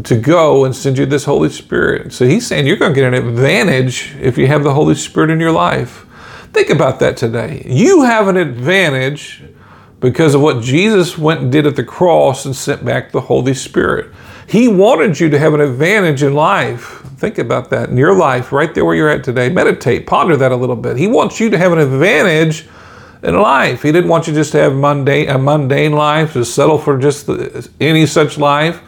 [0.04, 2.12] to go and send you this Holy Spirit.
[2.12, 5.30] So he's saying you're going to get an advantage if you have the Holy Spirit
[5.30, 6.04] in your life.
[6.52, 7.62] Think about that today.
[7.66, 9.42] You have an advantage
[10.00, 13.54] because of what Jesus went and did at the cross and sent back the Holy
[13.54, 14.12] Spirit.
[14.46, 17.02] He wanted you to have an advantage in life.
[17.16, 19.48] Think about that in your life, right there where you're at today.
[19.48, 20.96] Meditate, ponder that a little bit.
[20.96, 22.68] He wants you to have an advantage
[23.22, 23.82] in life.
[23.82, 27.28] He didn't want you just to have mundane, a mundane life, to settle for just
[27.80, 28.80] any such life.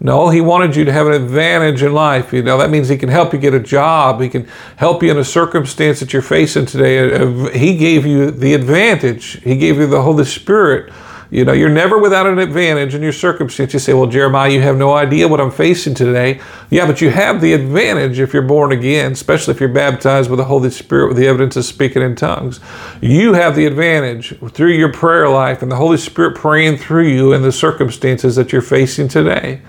[0.00, 2.32] No, he wanted you to have an advantage in life.
[2.32, 4.20] You know, that means he can help you get a job.
[4.20, 7.12] He can help you in a circumstance that you're facing today.
[7.14, 9.40] Uh, uh, he gave you the advantage.
[9.42, 10.92] He gave you the Holy Spirit.
[11.30, 13.72] You know, you're never without an advantage in your circumstance.
[13.72, 16.40] You say, Well, Jeremiah, you have no idea what I'm facing today.
[16.70, 20.38] Yeah, but you have the advantage if you're born again, especially if you're baptized with
[20.38, 22.60] the Holy Spirit with the evidence of speaking in tongues.
[23.00, 27.32] You have the advantage through your prayer life and the Holy Spirit praying through you
[27.32, 29.62] in the circumstances that you're facing today.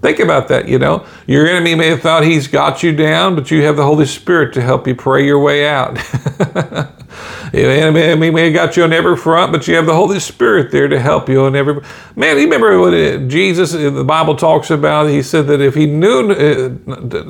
[0.00, 1.04] Think about that, you know.
[1.26, 4.54] Your enemy may have thought he's got you down, but you have the Holy Spirit
[4.54, 5.94] to help you pray your way out.
[7.52, 10.70] the enemy may have got you on every front, but you have the Holy Spirit
[10.70, 11.82] there to help you on every.
[12.14, 12.92] Man, you remember what
[13.26, 15.08] Jesus, the Bible talks about?
[15.08, 16.68] He said that if he knew uh,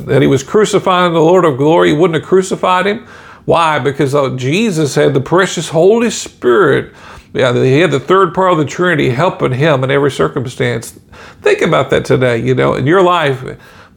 [0.06, 3.06] that he was crucifying the Lord of glory, he wouldn't have crucified him.
[3.46, 3.78] Why?
[3.78, 6.92] Because uh, Jesus had the precious Holy Spirit
[7.34, 10.98] yeah, he had the third part of the Trinity helping him in every circumstance.
[11.42, 12.38] Think about that today.
[12.38, 13.44] You know, in your life,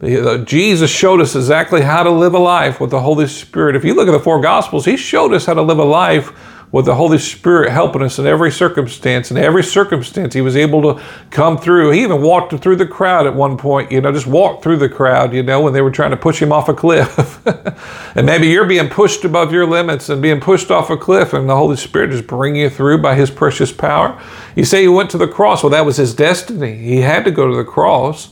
[0.02, 3.76] uh, Jesus showed us exactly how to live a life with the Holy Spirit.
[3.76, 6.30] If you look at the four Gospels, he showed us how to live a life
[6.72, 9.30] with the Holy Spirit helping us in every circumstance.
[9.30, 11.90] In every circumstance, he was able to come through.
[11.90, 14.88] He even walked through the crowd at one point, you know, just walked through the
[14.88, 17.46] crowd, you know, when they were trying to push him off a cliff.
[18.16, 21.48] and maybe you're being pushed above your limits and being pushed off a cliff, and
[21.48, 24.18] the Holy Spirit is bringing you through by his precious power.
[24.56, 25.62] You say he went to the cross.
[25.62, 26.78] Well, that was his destiny.
[26.78, 28.30] He had to go to the cross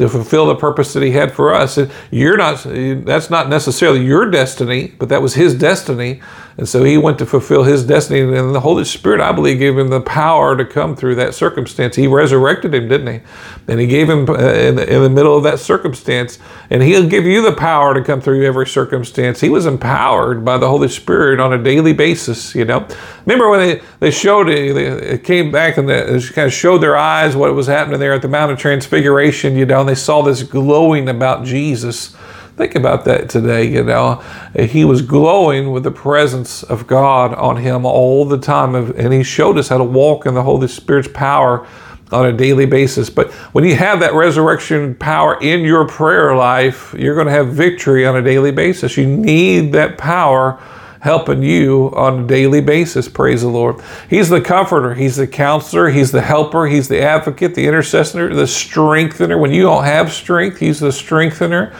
[0.00, 1.78] to fulfill the purpose that he had for us.
[2.10, 2.62] You're not
[3.04, 6.22] that's not necessarily your destiny, but that was his destiny.
[6.60, 8.20] And so he went to fulfill his destiny.
[8.20, 11.96] And the Holy Spirit, I believe, gave him the power to come through that circumstance.
[11.96, 13.20] He resurrected him, didn't he?
[13.66, 16.38] And he gave him uh, in the, in the middle of that circumstance.
[16.68, 19.40] And he'll give you the power to come through every circumstance.
[19.40, 22.86] He was empowered by the Holy Spirit on a daily basis, you know.
[23.24, 26.94] Remember when they, they showed it, they came back and they kind of showed their
[26.94, 30.20] eyes what was happening there at the Mount of Transfiguration, you know, and they saw
[30.20, 32.14] this glowing about Jesus
[32.56, 34.22] Think about that today, you know.
[34.54, 39.22] He was glowing with the presence of God on him all the time, and he
[39.22, 41.66] showed us how to walk in the Holy Spirit's power
[42.12, 43.08] on a daily basis.
[43.08, 47.48] But when you have that resurrection power in your prayer life, you're going to have
[47.48, 48.96] victory on a daily basis.
[48.96, 50.60] You need that power
[51.00, 53.08] helping you on a daily basis.
[53.08, 53.82] Praise the Lord.
[54.08, 58.46] He's the comforter, He's the counselor, He's the helper, He's the advocate, the intercessor, the
[58.46, 59.38] strengthener.
[59.38, 61.74] When you don't have strength, He's the strengthener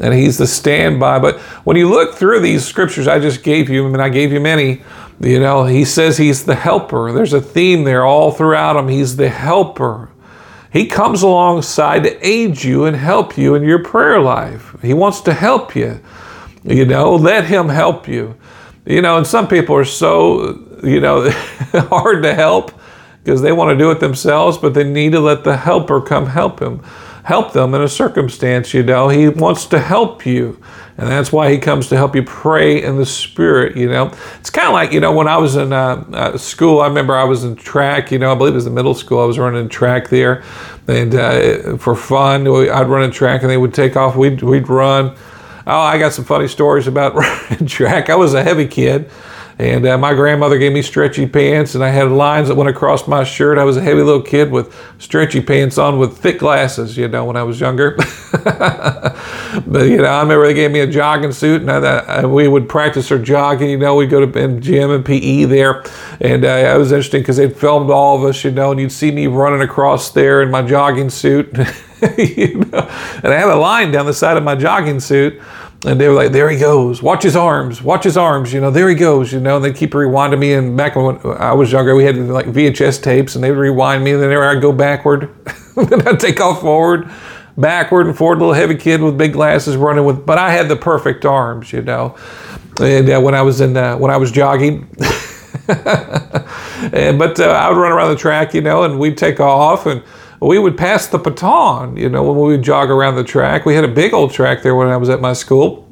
[0.00, 1.18] and He's the standby.
[1.18, 4.32] But when you look through these scriptures I just gave you, I mean, I gave
[4.32, 4.82] you many.
[5.20, 7.12] You know, he says he's the helper.
[7.12, 8.88] There's a theme there all throughout him.
[8.88, 10.10] He's the helper.
[10.72, 14.74] He comes alongside to aid you and help you in your prayer life.
[14.82, 16.00] He wants to help you.
[16.64, 18.36] You know, let him help you.
[18.84, 21.30] You know, and some people are so, you know,
[21.72, 22.72] hard to help
[23.22, 26.26] because they want to do it themselves, but they need to let the helper come
[26.26, 26.82] help him
[27.24, 29.08] help them in a circumstance, you know.
[29.08, 30.60] He wants to help you.
[30.98, 34.12] And that's why he comes to help you pray in the Spirit, you know.
[34.38, 37.14] It's kind of like, you know, when I was in uh, uh, school, I remember
[37.14, 39.38] I was in track, you know, I believe it was the middle school, I was
[39.38, 40.42] running track there.
[40.88, 44.68] And uh, for fun, I'd run a track and they would take off, we'd, we'd
[44.68, 45.16] run.
[45.66, 47.14] Oh, I got some funny stories about
[47.50, 48.10] running track.
[48.10, 49.10] I was a heavy kid.
[49.58, 53.06] And uh, my grandmother gave me stretchy pants, and I had lines that went across
[53.06, 53.58] my shirt.
[53.58, 57.24] I was a heavy little kid with stretchy pants on with thick glasses, you know,
[57.24, 57.96] when I was younger.
[58.32, 62.68] but, you know, I remember they gave me a jogging suit, and I, we would
[62.68, 63.70] practice our jogging.
[63.70, 65.84] You know, we'd go to gym and PE there.
[66.20, 68.92] And uh, it was interesting because they'd filmed all of us, you know, and you'd
[68.92, 71.56] see me running across there in my jogging suit.
[72.18, 72.88] you know?
[73.22, 75.40] And I had a line down the side of my jogging suit
[75.84, 77.02] and they were like, "There he goes!
[77.02, 77.82] Watch his arms!
[77.82, 78.52] Watch his arms!
[78.52, 79.32] You know, there he goes!
[79.32, 80.54] You know." And they keep rewinding me.
[80.54, 84.04] And back when I was younger, we had like VHS tapes, and they would rewind
[84.04, 85.28] me, and then I'd go backward,
[85.76, 87.10] then I'd take off forward.
[87.56, 90.76] backward and forward, little heavy kid with big glasses running with, but I had the
[90.76, 92.16] perfect arms, you know.
[92.80, 94.88] And uh, when I was in, uh, when I was jogging,
[95.68, 99.86] and, but uh, I would run around the track, you know, and we'd take off
[99.86, 100.02] and
[100.48, 103.64] we would pass the baton, you know, when we would jog around the track.
[103.64, 105.88] We had a big old track there when I was at my school.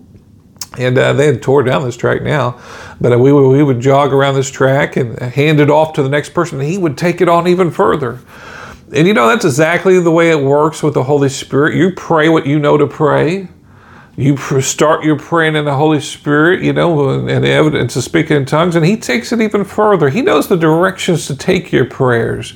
[0.78, 2.60] And uh, they had tore down this track now,
[3.00, 6.02] but uh, we, would, we would jog around this track and hand it off to
[6.02, 8.20] the next person, and he would take it on even further.
[8.94, 11.74] And you know, that's exactly the way it works with the Holy Spirit.
[11.74, 13.48] You pray what you know to pray.
[14.16, 18.44] You start your praying in the Holy Spirit, you know, and evidence of speaking in
[18.44, 20.08] tongues, and He takes it even further.
[20.08, 22.54] He knows the directions to take your prayers.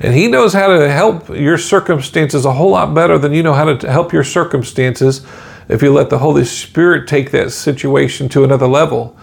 [0.00, 3.54] And He knows how to help your circumstances a whole lot better than you know
[3.54, 5.26] how to help your circumstances
[5.68, 9.16] if you let the Holy Spirit take that situation to another level.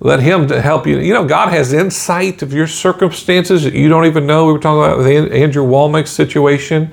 [0.00, 0.98] Let Him to help you.
[0.98, 4.46] You know, God has insight of your circumstances that you don't even know.
[4.46, 6.92] We were talking about the Andrew Wommack's situation.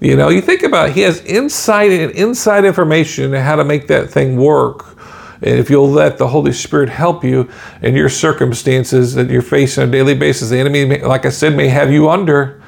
[0.00, 3.64] You know, you think about it, He has insight and inside information on how to
[3.64, 4.96] make that thing work.
[5.42, 7.48] And if you'll let the Holy Spirit help you
[7.82, 11.56] in your circumstances that you're facing on a daily basis, the enemy, like I said,
[11.56, 12.61] may have you under.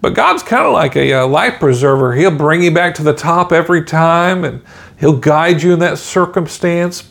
[0.00, 2.14] But God's kind of like a, a life preserver.
[2.14, 4.62] He'll bring you back to the top every time, and
[4.98, 7.10] He'll guide you in that circumstance,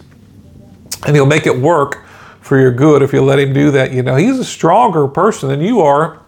[1.05, 2.03] and He'll make it work
[2.41, 3.91] for your good if you let Him do that.
[3.91, 6.19] You know, He's a stronger person than you are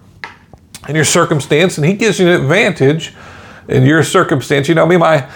[0.88, 3.14] in your circumstance, and He gives you an advantage
[3.68, 4.68] in your circumstance.
[4.68, 5.28] You know, me, my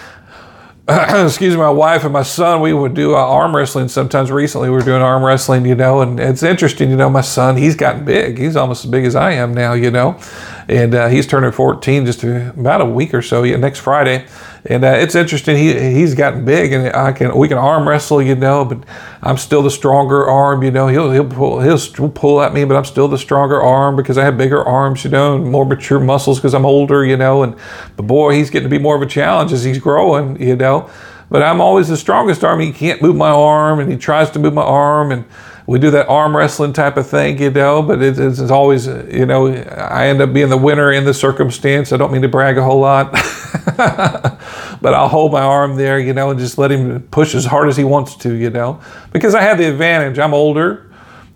[0.87, 4.29] excuse me, my wife and my son, we would do uh, arm wrestling sometimes.
[4.29, 7.57] Recently, we were doing arm wrestling, you know, and it's interesting, you know, my son,
[7.57, 8.37] he's gotten big.
[8.37, 10.19] He's almost as big as I am now, you know,
[10.67, 14.25] and uh, he's turning 14 just about a week or so, yeah, next Friday
[14.67, 15.57] and uh, it's interesting.
[15.57, 18.65] He he's gotten big, and I can we can arm wrestle, you know.
[18.65, 18.79] But
[19.21, 20.87] I'm still the stronger arm, you know.
[20.87, 24.23] He'll he'll pull he'll pull at me, but I'm still the stronger arm because I
[24.23, 27.43] have bigger arms, you know, and more mature muscles because I'm older, you know.
[27.43, 27.55] And
[27.95, 30.89] but boy, he's getting to be more of a challenge as he's growing, you know.
[31.29, 32.59] But I'm always the strongest arm.
[32.59, 35.25] He can't move my arm, and he tries to move my arm, and
[35.67, 39.25] we do that arm wrestling type of thing, you know, but it's, it's always, you
[39.25, 41.91] know, I end up being the winner in the circumstance.
[41.91, 43.11] I don't mean to brag a whole lot,
[44.81, 47.67] but I'll hold my arm there, you know, and just let him push as hard
[47.67, 48.79] as he wants to, you know,
[49.11, 50.19] because I have the advantage.
[50.19, 50.84] I'm older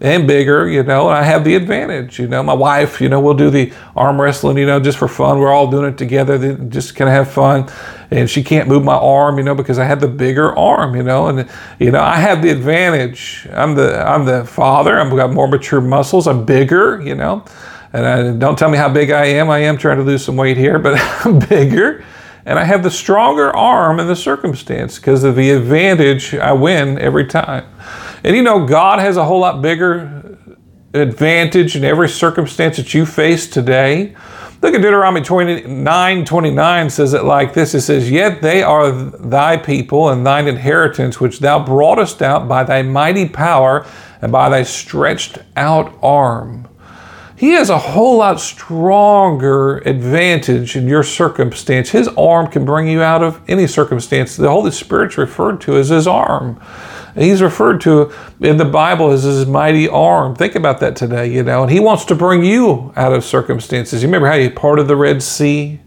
[0.01, 2.19] and bigger, you know, and I have the advantage.
[2.19, 5.09] You know, my wife, you know, we'll do the arm wrestling, you know, just for
[5.09, 5.39] fun.
[5.39, 7.69] We're all doing it together, just kind of have fun.
[8.09, 11.03] And she can't move my arm, you know, because I have the bigger arm, you
[11.03, 13.47] know, and you know, I have the advantage.
[13.51, 14.99] I'm the I'm the father.
[14.99, 16.27] I've got more mature muscles.
[16.27, 17.43] I'm bigger, you know,
[17.91, 19.49] and I, don't tell me how big I am.
[19.49, 22.05] I am trying to lose some weight here, but I'm bigger.
[22.45, 26.97] And I have the stronger arm in the circumstance because of the advantage I win
[26.97, 27.65] every time.
[28.23, 30.37] And you know, God has a whole lot bigger
[30.93, 34.15] advantage in every circumstance that you face today.
[34.61, 39.55] Look at Deuteronomy 29 29 says it like this It says, Yet they are thy
[39.55, 43.85] people and thine inheritance, which thou broughtest out by thy mighty power
[44.21, 46.67] and by thy stretched out arm.
[47.37, 51.91] He has a whole lot stronger advantage in your circumstance.
[51.91, 54.35] His arm can bring you out of any circumstance.
[54.35, 56.59] The Holy Spirit's referred to as his arm.
[57.15, 60.35] He's referred to in the Bible as his mighty arm.
[60.35, 61.63] Think about that today, you know.
[61.63, 64.01] And he wants to bring you out of circumstances.
[64.01, 65.79] You remember how he parted the Red Sea?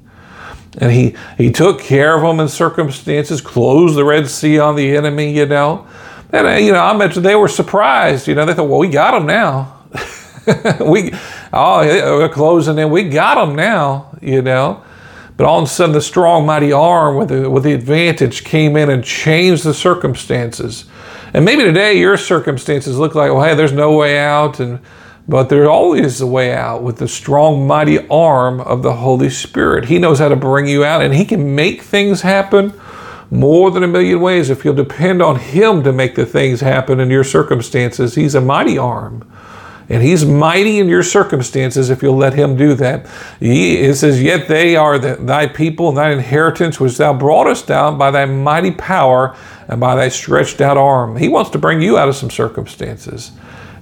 [0.78, 4.96] And he, he took care of them in circumstances, closed the Red Sea on the
[4.96, 5.86] enemy, you know.
[6.30, 8.26] And, uh, you know, I mentioned they were surprised.
[8.26, 9.80] You know, they thought, well, we got them now.
[10.80, 11.12] we,
[11.52, 12.90] oh, we're closing in.
[12.90, 14.82] We got them now, you know.
[15.36, 18.76] But all of a sudden, the strong, mighty arm with the, with the advantage came
[18.76, 20.86] in and changed the circumstances.
[21.34, 24.80] And maybe today your circumstances look like, well, hey, there's no way out, and
[25.28, 29.84] but there's always a way out with the strong, mighty arm of the Holy Spirit.
[29.84, 32.72] He knows how to bring you out, and He can make things happen
[33.30, 37.00] more than a million ways if you'll depend on Him to make the things happen
[37.00, 38.14] in your circumstances.
[38.14, 39.26] He's a mighty arm.
[39.88, 43.06] And he's mighty in your circumstances if you'll let him do that.
[43.40, 47.66] He, it says, Yet they are the, thy people and thy inheritance, which thou broughtest
[47.66, 49.36] down by thy mighty power
[49.68, 51.16] and by thy stretched out arm.
[51.16, 53.32] He wants to bring you out of some circumstances.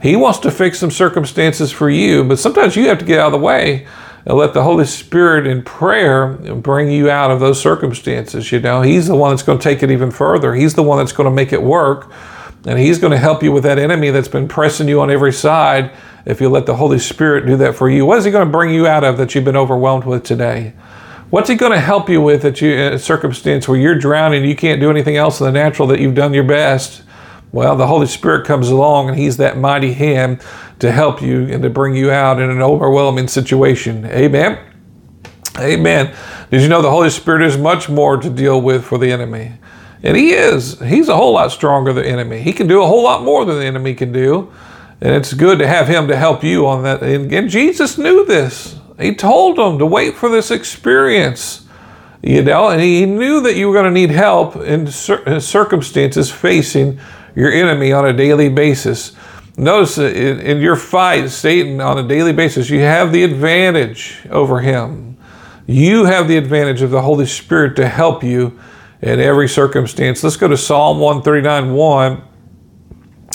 [0.03, 3.27] He wants to fix some circumstances for you, but sometimes you have to get out
[3.27, 3.87] of the way
[4.25, 8.51] and let the Holy Spirit in prayer bring you out of those circumstances.
[8.53, 10.55] You know, He's the one that's going to take it even further.
[10.55, 12.11] He's the one that's going to make it work.
[12.67, 15.33] And He's going to help you with that enemy that's been pressing you on every
[15.33, 15.93] side
[16.27, 18.05] if you let the Holy Spirit do that for you.
[18.05, 20.75] What is He going to bring you out of that you've been overwhelmed with today?
[21.31, 24.45] What's he going to help you with that you in a circumstance where you're drowning,
[24.45, 27.05] you can't do anything else in the natural that you've done your best?
[27.53, 30.43] Well, the Holy Spirit comes along and He's that mighty hand
[30.81, 34.07] to help you and to bring you out in an overwhelming situation.
[34.07, 34.59] Amen.
[35.57, 36.17] Amen.
[36.51, 39.53] Did you know the Holy Spirit is much more to deal with for the enemy?
[40.03, 40.79] And he is.
[40.81, 42.41] He's a whole lot stronger than the enemy.
[42.41, 44.53] He can do a whole lot more than the enemy can do.
[45.01, 47.03] And it's good to have him to help you on that.
[47.03, 48.77] And, and Jesus knew this.
[48.99, 51.67] He told them to wait for this experience.
[52.23, 57.01] You know, and he knew that you were going to need help in circumstances facing
[57.35, 59.13] your enemy on a daily basis.
[59.57, 64.61] Notice in, in your fight, Satan, on a daily basis, you have the advantage over
[64.61, 65.17] him.
[65.67, 68.59] You have the advantage of the Holy Spirit to help you
[69.03, 70.23] in every circumstance.
[70.23, 72.23] Let's go to Psalm 139 1.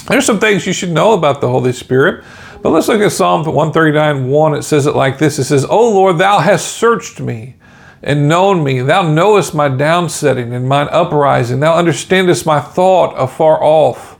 [0.07, 2.23] There's some things you should know about the Holy Spirit.
[2.61, 4.55] But let's look at Psalm 139 1.
[4.55, 7.55] It says it like this It says, O Lord, thou hast searched me
[8.03, 8.81] and known me.
[8.81, 11.59] Thou knowest my downsetting and mine uprising.
[11.59, 14.19] Thou understandest my thought afar off.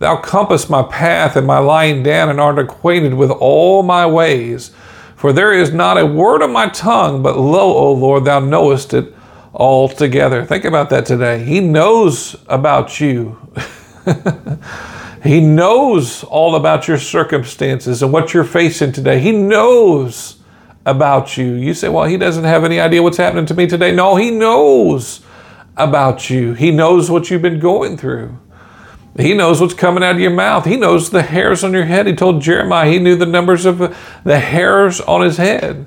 [0.00, 4.72] Thou compassest my path and my lying down, and art acquainted with all my ways.
[5.14, 8.94] For there is not a word of my tongue, but lo, O Lord, thou knowest
[8.94, 9.14] it
[9.60, 10.42] altogether.
[10.46, 11.44] Think about that today.
[11.44, 13.36] He knows about you.
[15.22, 19.20] he knows all about your circumstances and what you're facing today.
[19.20, 20.38] He knows
[20.86, 21.52] about you.
[21.52, 23.94] You say, well, he doesn't have any idea what's happening to me today.
[23.94, 25.20] No, he knows
[25.76, 26.54] about you.
[26.54, 28.38] He knows what you've been going through.
[29.18, 30.64] He knows what's coming out of your mouth.
[30.64, 32.06] He knows the hairs on your head.
[32.06, 33.94] He told Jeremiah he knew the numbers of
[34.24, 35.86] the hairs on his head.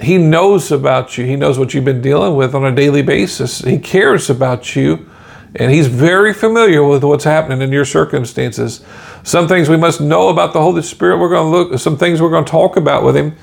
[0.00, 1.24] He knows about you.
[1.24, 3.60] He knows what you've been dealing with on a daily basis.
[3.60, 5.08] He cares about you,
[5.56, 8.84] and He's very familiar with what's happening in your circumstances.
[9.24, 11.18] Some things we must know about the Holy Spirit.
[11.18, 13.36] We're going to look some things we're going to talk about with Him,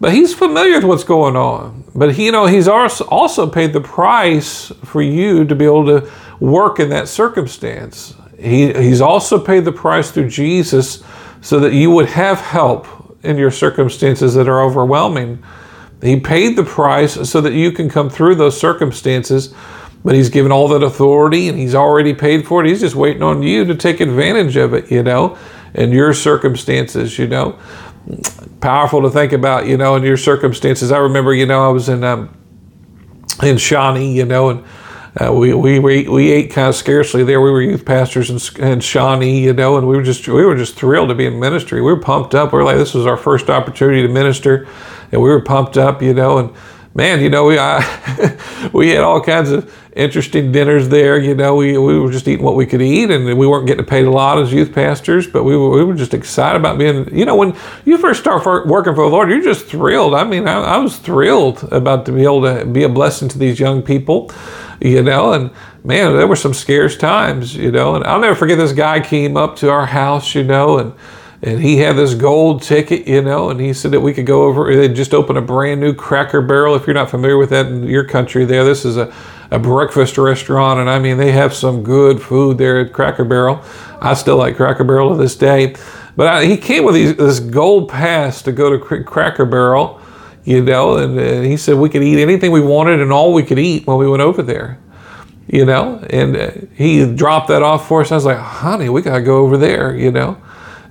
[0.00, 1.84] but He's familiar with what's going on.
[1.94, 6.10] But He, you know, He's also paid the price for you to be able to
[6.40, 8.14] work in that circumstance.
[8.38, 11.04] He, he's also paid the price through Jesus
[11.42, 12.86] so that you would have help
[13.22, 15.42] in your circumstances that are overwhelming.
[16.02, 19.54] He paid the price so that you can come through those circumstances,
[20.04, 22.68] but He's given all that authority and He's already paid for it.
[22.68, 25.36] He's just waiting on you to take advantage of it, you know,
[25.74, 27.58] in your circumstances, you know.
[28.60, 30.90] Powerful to think about, you know, in your circumstances.
[30.90, 32.34] I remember, you know, I was in um,
[33.42, 34.64] in Shawnee, you know, and
[35.20, 37.40] uh, we, we, we, we ate kind of scarcely there.
[37.40, 40.56] We were youth pastors in, in Shawnee, you know, and we were just we were
[40.56, 41.80] just thrilled to be in ministry.
[41.80, 42.52] We were pumped up.
[42.52, 44.68] We were like, this was our first opportunity to minister,
[45.12, 46.54] and we were pumped up, you know, and
[46.94, 51.18] man, you know, we I, we had all kinds of interesting dinners there.
[51.18, 53.84] You know, we, we were just eating what we could eat, and we weren't getting
[53.84, 57.14] paid a lot as youth pastors, but we were, we were just excited about being.
[57.16, 60.14] You know, when you first start working for the Lord, you're just thrilled.
[60.14, 63.38] I mean, I, I was thrilled about to be able to be a blessing to
[63.38, 64.30] these young people
[64.80, 65.50] you know, and
[65.84, 69.36] man, there were some scarce times, you know, and I'll never forget this guy came
[69.36, 70.94] up to our house, you know, and
[71.42, 74.42] and he had this gold ticket, you know, and he said that we could go
[74.44, 74.74] over.
[74.74, 76.74] They just opened a brand new Cracker Barrel.
[76.74, 79.12] If you're not familiar with that in your country, there, this is a,
[79.50, 83.62] a breakfast restaurant, and I mean they have some good food there at Cracker Barrel.
[84.00, 85.76] I still like Cracker Barrel to this day,
[86.16, 90.00] but I, he came with these, this gold pass to go to Cracker Barrel
[90.44, 93.42] you know, and, and he said we could eat anything we wanted and all we
[93.42, 94.78] could eat when we went over there,
[95.46, 98.10] you know, and uh, he dropped that off for us.
[98.10, 100.40] I was like, honey, we got to go over there, you know.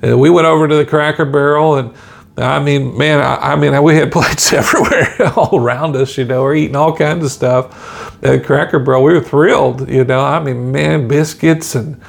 [0.01, 1.93] And we went over to the Cracker Barrel and
[2.37, 6.17] I mean, man, I, I, mean, we had plates everywhere, all around us.
[6.17, 9.03] You know, we're eating all kinds of stuff at Cracker Barrel.
[9.03, 9.89] We were thrilled.
[9.89, 11.99] You know, I mean, man, biscuits and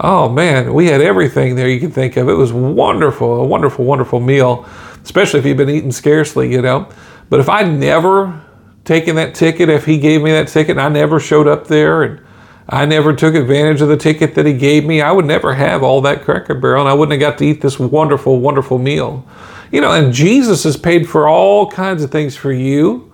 [0.00, 2.30] oh man, we had everything there you could think of.
[2.30, 4.66] It was wonderful, a wonderful, wonderful meal
[5.04, 6.88] especially if you've been eating scarcely, you know.
[7.30, 8.42] But if I'd never
[8.84, 12.02] taken that ticket, if he gave me that ticket and I never showed up there
[12.02, 12.20] and
[12.68, 15.82] I never took advantage of the ticket that he gave me, I would never have
[15.82, 19.26] all that Cracker Barrel and I wouldn't have got to eat this wonderful, wonderful meal.
[19.70, 23.12] You know, and Jesus has paid for all kinds of things for you.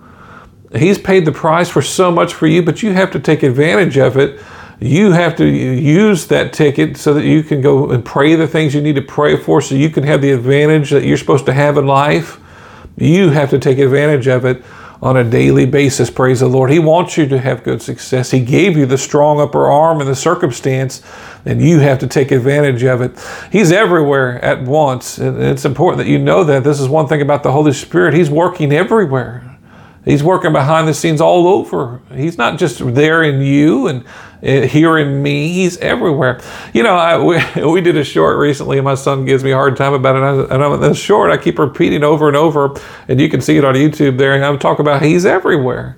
[0.73, 3.97] He's paid the price for so much for you, but you have to take advantage
[3.97, 4.39] of it
[4.81, 8.73] you have to use that ticket so that you can go and pray the things
[8.73, 11.53] you need to pray for so you can have the advantage that you're supposed to
[11.53, 12.39] have in life.
[12.97, 14.63] You have to take advantage of it
[15.01, 16.09] on a daily basis.
[16.11, 16.69] Praise the Lord.
[16.69, 18.29] He wants you to have good success.
[18.29, 21.01] He gave you the strong upper arm and the circumstance,
[21.45, 23.19] and you have to take advantage of it.
[23.51, 25.17] He's everywhere at once.
[25.17, 26.63] And it's important that you know that.
[26.63, 28.13] This is one thing about the Holy Spirit.
[28.13, 29.47] He's working everywhere.
[30.05, 32.01] He's working behind the scenes all over.
[32.13, 34.03] He's not just there in you and
[34.41, 35.49] in me.
[35.49, 36.41] He's everywhere.
[36.73, 39.55] You know, I, we, we did a short recently, and my son gives me a
[39.55, 40.51] hard time about it.
[40.51, 42.75] And I'm the short, I keep repeating over and over,
[43.07, 44.33] and you can see it on YouTube there.
[44.33, 45.95] And I'm talking about he's everywhere,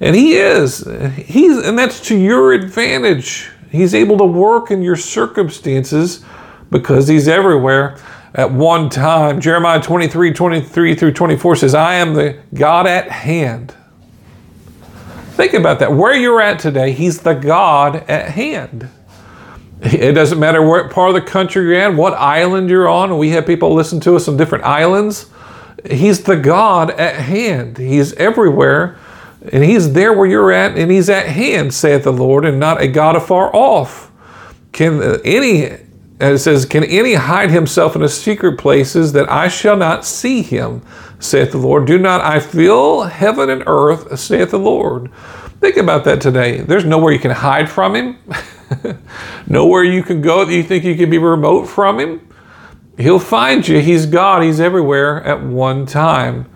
[0.00, 0.86] and he is.
[1.16, 3.50] He's, and that's to your advantage.
[3.70, 6.24] He's able to work in your circumstances
[6.70, 7.98] because he's everywhere
[8.34, 9.40] at one time.
[9.40, 13.74] Jeremiah 23, 23 through 24 says, I am the God at hand.
[15.38, 15.92] Think about that.
[15.92, 18.88] Where you're at today, He's the God at hand.
[19.80, 23.16] It doesn't matter what part of the country you're in, what island you're on.
[23.18, 25.30] We have people listen to us on different islands.
[25.88, 27.78] He's the God at hand.
[27.78, 28.98] He's everywhere,
[29.52, 32.82] and He's there where you're at, and He's at hand, saith the Lord, and not
[32.82, 34.10] a God afar off.
[34.72, 35.70] Can any
[36.20, 40.04] and it says, Can any hide himself in the secret places that I shall not
[40.04, 40.82] see him,
[41.20, 41.86] saith the Lord?
[41.86, 45.12] Do not I fill heaven and earth, saith the Lord?
[45.60, 46.60] Think about that today.
[46.60, 48.18] There's nowhere you can hide from him,
[49.46, 52.28] nowhere you can go that you think you can be remote from him.
[52.96, 53.80] He'll find you.
[53.80, 56.50] He's God, He's everywhere at one time.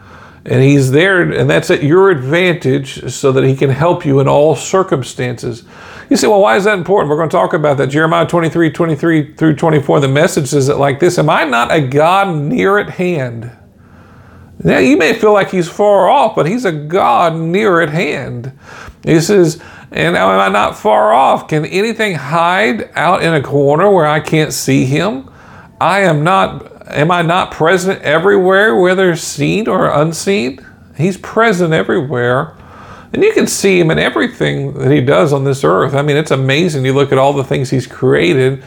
[0.45, 4.28] And He's there, and that's at your advantage so that He can help you in
[4.28, 5.62] all circumstances.
[6.11, 7.11] You say, well, why is that important?
[7.11, 7.86] We're going to talk about that.
[7.86, 11.80] Jeremiah 23, 23 through 24, the message says it like this Am I not a
[11.80, 13.51] God near at hand?
[14.64, 18.57] Now, you may feel like he's far off, but he's a God near at hand.
[19.05, 21.49] He says, and am I not far off?
[21.49, 25.30] Can anything hide out in a corner where I can't see him?
[25.80, 30.64] I am not, am I not present everywhere, whether seen or unseen?
[30.96, 32.56] He's present everywhere.
[33.12, 35.94] And you can see him in everything that he does on this earth.
[35.94, 36.84] I mean, it's amazing.
[36.84, 38.64] You look at all the things he's created,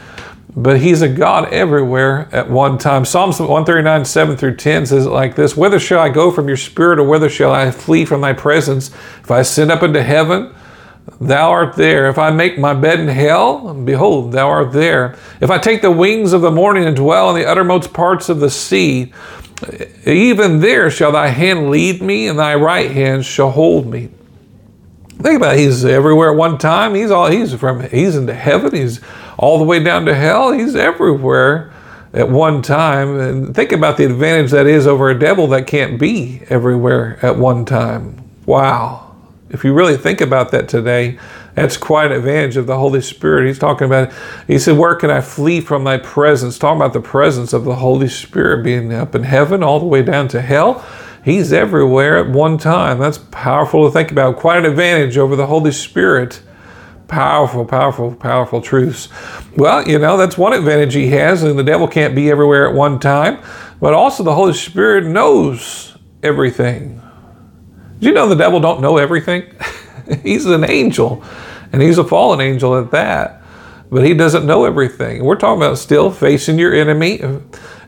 [0.54, 3.04] but he's a God everywhere at one time.
[3.04, 6.56] Psalms 139, 7 through 10 says it like this Whither shall I go from your
[6.56, 8.88] spirit, or whither shall I flee from thy presence?
[9.20, 10.54] If I ascend up into heaven,
[11.20, 12.08] thou art there.
[12.08, 15.16] If I make my bed in hell, behold, thou art there.
[15.40, 18.40] If I take the wings of the morning and dwell in the uttermost parts of
[18.40, 19.12] the sea,
[20.04, 24.10] even there shall thy hand lead me, and thy right hand shall hold me.
[25.18, 25.60] Think about it.
[25.60, 26.94] He's everywhere at one time.
[26.94, 28.74] He's all he's from he's into heaven.
[28.74, 29.00] He's
[29.38, 30.52] all the way down to hell.
[30.52, 31.72] He's everywhere
[32.12, 33.18] at one time.
[33.18, 37.38] And think about the advantage that is over a devil that can't be everywhere at
[37.38, 38.22] one time.
[38.44, 39.05] Wow.
[39.48, 41.18] If you really think about that today,
[41.54, 43.46] that's quite an advantage of the Holy Spirit.
[43.46, 44.12] He's talking about,
[44.46, 46.58] he said, Where can I flee from thy presence?
[46.58, 50.02] Talking about the presence of the Holy Spirit being up in heaven all the way
[50.02, 50.84] down to hell.
[51.24, 52.98] He's everywhere at one time.
[52.98, 54.36] That's powerful to think about.
[54.36, 56.40] Quite an advantage over the Holy Spirit.
[57.08, 59.08] Powerful, powerful, powerful truths.
[59.56, 62.74] Well, you know, that's one advantage he has, and the devil can't be everywhere at
[62.74, 63.38] one time.
[63.80, 67.00] But also, the Holy Spirit knows everything.
[68.00, 69.50] You know the devil don't know everything?
[70.22, 71.24] he's an angel,
[71.72, 73.42] and he's a fallen angel at that.
[73.90, 75.24] But he doesn't know everything.
[75.24, 77.20] We're talking about still facing your enemy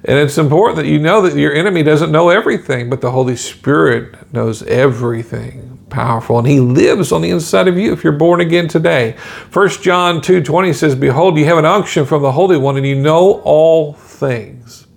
[0.04, 3.36] and it's important that you know that your enemy doesn't know everything, but the Holy
[3.36, 5.84] Spirit knows everything.
[5.90, 6.38] Powerful.
[6.38, 9.16] And He lives on the inside of you if you're born again today.
[9.52, 12.86] 1 John 2 20 says, Behold, you have an unction from the Holy One, and
[12.86, 14.87] you know all things.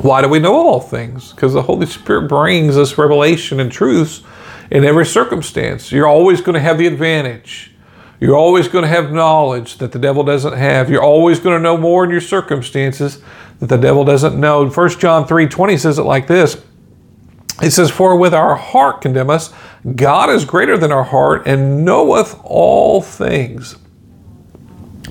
[0.00, 1.32] Why do we know all things?
[1.32, 4.22] Because the Holy Spirit brings us revelation and truths
[4.70, 5.92] in every circumstance.
[5.92, 7.72] You're always going to have the advantage.
[8.20, 10.90] You're always going to have knowledge that the devil doesn't have.
[10.90, 13.22] You're always going to know more in your circumstances
[13.58, 14.68] that the devil doesn't know.
[14.68, 16.62] 1 John 3 20 says it like this.
[17.62, 19.52] It says, For with our heart condemn us,
[19.96, 23.76] God is greater than our heart and knoweth all things.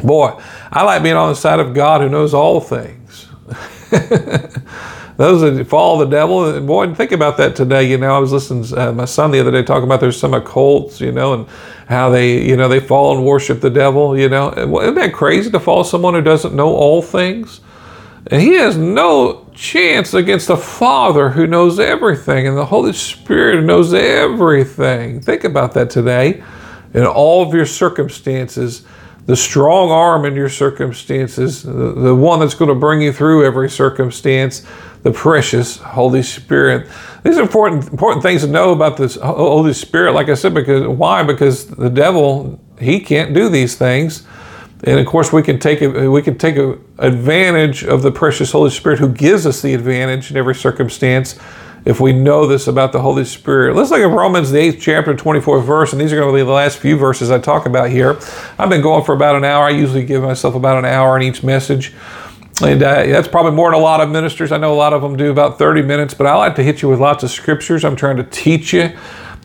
[0.04, 0.40] Boy,
[0.72, 3.29] I like being on the side of God who knows all things.
[5.18, 7.84] Those that follow the devil, boy, think about that today.
[7.84, 10.20] You know, I was listening to uh, my son the other day talking about there's
[10.20, 11.48] some occults, you know, and
[11.88, 14.18] how they, you know, they fall and worship the devil.
[14.18, 17.60] You know, isn't that crazy to follow someone who doesn't know all things?
[18.28, 23.64] And he has no chance against the Father who knows everything and the Holy Spirit
[23.64, 25.20] knows everything.
[25.20, 26.44] Think about that today.
[26.94, 28.84] In all of your circumstances,
[29.26, 33.46] the strong arm in your circumstances, the, the one that's going to bring you through
[33.46, 34.66] every circumstance,
[35.04, 36.90] the precious Holy Spirit.
[37.24, 40.14] These are important important things to know about this Holy Spirit.
[40.14, 41.24] Like I said, because why?
[41.24, 44.26] Because the devil he can't do these things.
[44.84, 46.56] And of course, we can take we can take
[46.98, 51.38] advantage of the precious Holy Spirit who gives us the advantage in every circumstance
[51.86, 53.76] if we know this about the Holy Spirit.
[53.76, 56.44] Let's look at Romans, the 8th chapter, 24th verse, and these are going to be
[56.44, 58.20] the last few verses I talk about here.
[58.58, 59.66] I've been going for about an hour.
[59.66, 61.94] I usually give myself about an hour in each message.
[62.62, 64.52] And uh, that's probably more than a lot of ministers.
[64.52, 66.82] I know a lot of them do about 30 minutes, but I like to hit
[66.82, 67.86] you with lots of scriptures.
[67.86, 68.92] I'm trying to teach you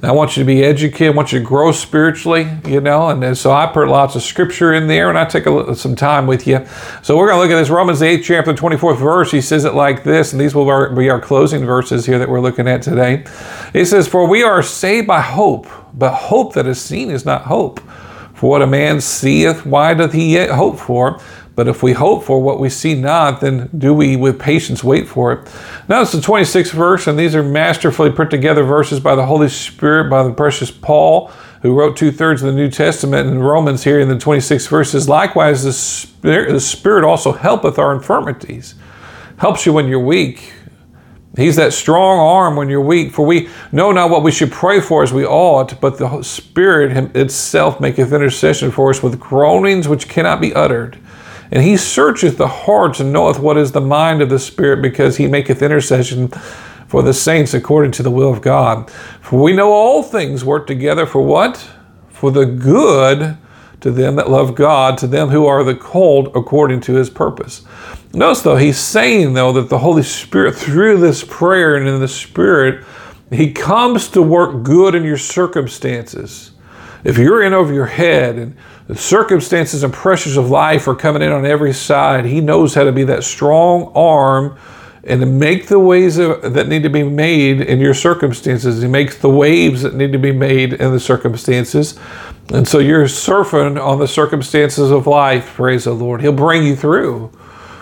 [0.03, 1.14] I want you to be educated.
[1.14, 3.09] I want you to grow spiritually, you know.
[3.09, 6.26] And, so I put lots of scripture in there and I take a, some time
[6.26, 6.66] with you.
[7.03, 9.30] So we're going to look at this Romans 8, chapter 24th verse.
[9.30, 12.40] He says it like this, and these will be our closing verses here that we're
[12.40, 13.24] looking at today.
[13.72, 17.42] He says, For we are saved by hope, but hope that is seen is not
[17.42, 17.80] hope.
[18.34, 21.20] For what a man seeth, why doth he yet hope for?
[21.57, 25.07] But if we hope for what we see not, then do we with patience wait
[25.07, 25.48] for it?
[25.88, 29.48] Now it's the 26th verse, and these are masterfully put together verses by the Holy
[29.48, 31.28] Spirit, by the precious Paul,
[31.62, 35.09] who wrote two thirds of the New Testament in Romans here in the 26th verses,
[35.09, 38.74] likewise the Spirit, the Spirit also helpeth our infirmities,
[39.38, 40.52] helps you when you're weak.
[41.36, 43.12] He's that strong arm when you're weak.
[43.12, 47.16] For we know not what we should pray for as we ought, but the Spirit
[47.16, 50.98] itself maketh intercession for us with groanings which cannot be uttered.
[51.55, 55.16] And he searcheth the hearts and knoweth what is the mind of the Spirit, because
[55.16, 56.28] he maketh intercession
[56.88, 58.90] for the saints according to the will of God.
[59.20, 61.57] For we know all things work together for what?
[62.09, 63.38] For the good
[63.80, 67.64] to them that love God, to them who are the called according to his purpose.
[68.12, 72.09] Notice though, he's saying though that the Holy Spirit, through this prayer and in the
[72.09, 72.84] Spirit,
[73.30, 76.50] he comes to work good in your circumstances.
[77.05, 78.57] If you're in over your head and
[78.87, 82.26] the circumstances and pressures of life are coming in on every side.
[82.26, 84.59] He knows how to be that strong arm
[85.05, 88.82] and to make the ways that need to be made in your circumstances.
[88.82, 91.99] He makes the waves that need to be made in the circumstances.
[92.53, 96.20] And so you're surfing on the circumstances of life, praise the Lord.
[96.20, 97.30] He'll bring you through.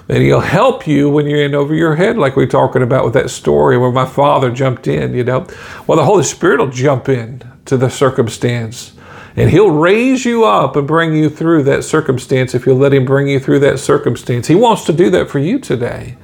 [0.09, 3.05] And he'll help you when you're in over your head, like we are talking about
[3.05, 5.47] with that story where my father jumped in, you know.
[5.87, 8.93] Well, the Holy Spirit will jump in to the circumstance
[9.37, 13.05] and He'll raise you up and bring you through that circumstance if you'll let Him
[13.05, 14.47] bring you through that circumstance.
[14.47, 16.17] He wants to do that for you today.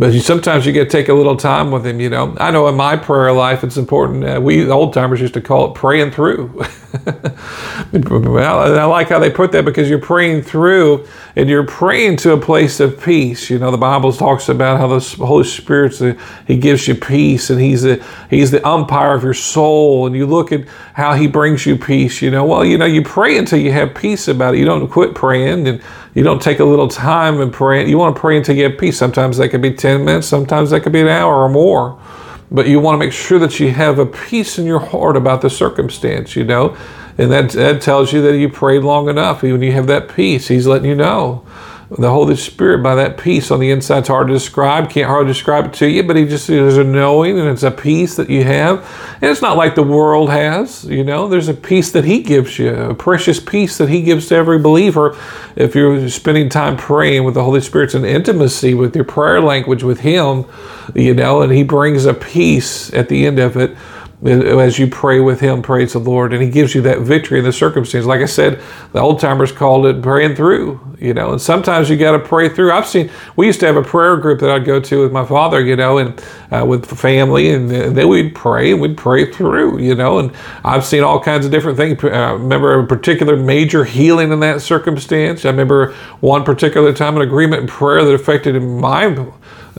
[0.00, 2.34] But sometimes you get to take a little time with him, you know.
[2.40, 4.24] I know in my prayer life it's important.
[4.24, 6.46] Uh, we old timers used to call it praying through.
[7.92, 12.32] well, I like how they put that because you're praying through and you're praying to
[12.32, 13.50] a place of peace.
[13.50, 17.60] You know, the Bible talks about how the Holy Spirit He gives you peace and
[17.60, 20.06] He's the He's the umpire of your soul.
[20.06, 22.22] And you look at how He brings you peace.
[22.22, 24.60] You know, well, you know, you pray until you have peace about it.
[24.60, 25.82] You don't quit praying and
[26.14, 27.88] you don't take a little time and pray.
[27.88, 28.98] You want to pray until you have peace.
[28.98, 32.00] Sometimes that could be 10 minutes, sometimes that could be an hour or more.
[32.50, 35.40] But you want to make sure that you have a peace in your heart about
[35.40, 36.76] the circumstance, you know.
[37.16, 39.42] And that, that tells you that you prayed long enough.
[39.42, 41.44] When you have that peace, He's letting you know
[41.98, 43.98] the Holy Spirit by that peace on the inside.
[43.98, 46.84] It's hard to describe, can't hardly describe it to you, but He just there's a
[46.84, 48.78] knowing and it's a peace that you have.
[49.14, 52.58] And it's not like the world has, you know, there's a peace that He gives
[52.60, 55.18] you, a precious peace that He gives to every believer
[55.56, 59.82] if you're spending time praying with the Holy Spirit's in intimacy with your prayer language
[59.82, 60.44] with Him,
[60.94, 63.76] you know, and He brings a peace at the end of it
[64.22, 67.44] as you pray with him, praise the Lord, and he gives you that victory in
[67.44, 68.04] the circumstance.
[68.04, 68.60] Like I said,
[68.92, 72.50] the old timers called it praying through, you know, and sometimes you got to pray
[72.50, 72.70] through.
[72.70, 75.24] I've seen, we used to have a prayer group that I'd go to with my
[75.24, 79.78] father, you know, and uh, with family, and then we'd pray and we'd pray through,
[79.78, 80.32] you know, and
[80.64, 82.04] I've seen all kinds of different things.
[82.04, 85.46] I uh, remember a particular major healing in that circumstance.
[85.46, 89.30] I remember one particular time an agreement in prayer that affected my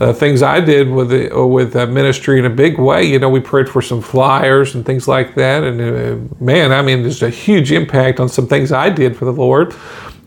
[0.02, 3.04] uh, things I did with the, uh, with uh, ministry in a big way.
[3.04, 6.82] You know, we prayed for some flyers and things like that, and uh, man, I
[6.82, 9.72] mean, there's a huge impact on some things I did for the Lord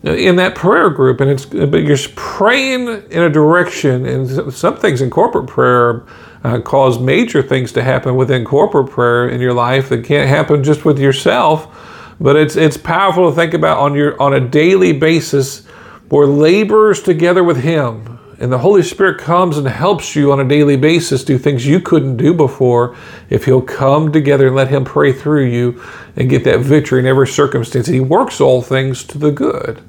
[0.02, 1.20] uh, in that prayer group.
[1.20, 6.04] And it's but you're praying in a direction, and some things in corporate prayer.
[6.44, 10.62] Uh, cause major things to happen within corporate prayer in your life that can't happen
[10.62, 12.14] just with yourself.
[12.20, 15.66] But it's it's powerful to think about on your on a daily basis.
[16.08, 20.44] We're laborers together with Him and the Holy Spirit comes and helps you on a
[20.44, 22.94] daily basis do things you couldn't do before
[23.30, 25.82] if He'll come together and let Him pray through you
[26.16, 27.86] and get that victory in every circumstance.
[27.86, 29.82] He works all things to the good.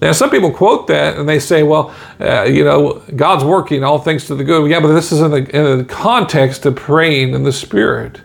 [0.00, 3.98] Now, some people quote that and they say, well, uh, you know, God's working all
[3.98, 4.70] things to the good.
[4.70, 8.20] Yeah, but this is in the, in the context of praying in the Spirit.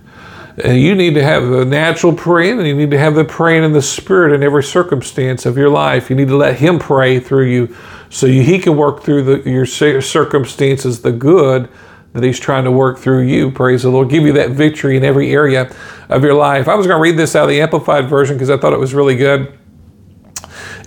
[0.64, 3.66] And you need to have the natural praying and you need to have the praying
[3.66, 6.10] in the Spirit in every circumstance of your life.
[6.10, 7.76] You need to let Him pray through you
[8.10, 11.70] so you, he can work through the, your circumstances, the good
[12.14, 13.52] that he's trying to work through you.
[13.52, 14.10] Praise the Lord.
[14.10, 15.76] Give you that victory in every area
[16.08, 16.70] of your life.
[16.70, 18.80] I was going to read this out of the Amplified Version because I thought it
[18.80, 19.58] was really good.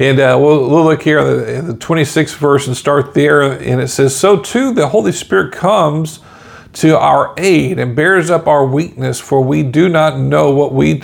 [0.01, 3.43] And uh, we'll, we'll, look here in the, the 26th verse and start there.
[3.43, 6.21] And it says, So too the Holy Spirit comes
[6.75, 11.03] to our aid and bears up our weakness, for we do not know what we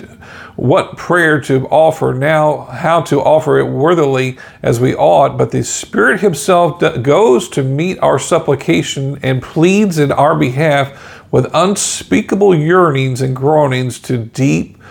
[0.55, 5.63] what prayer to offer now, how to offer it worthily as we ought, but the
[5.63, 13.21] Spirit Himself goes to meet our supplication and pleads in our behalf with unspeakable yearnings
[13.21, 14.81] and groanings to deep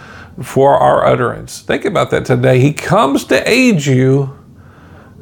[0.43, 1.63] for our utterance.
[1.63, 2.61] Think about that today.
[2.61, 4.39] He comes to aid you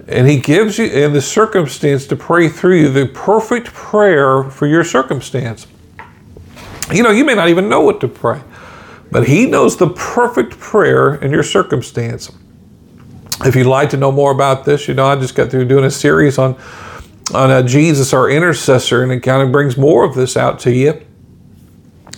[0.08, 4.66] and he gives you in the circumstance to pray through you the perfect prayer for
[4.66, 5.66] your circumstance.
[6.92, 8.40] You know, you may not even know what to pray.
[9.12, 12.32] But He knows the perfect prayer in your circumstance.
[13.44, 15.84] If you'd like to know more about this, you know, I just got through doing
[15.84, 16.56] a series on
[17.34, 20.72] on uh, Jesus, our intercessor, and it kind of brings more of this out to
[20.72, 21.00] you.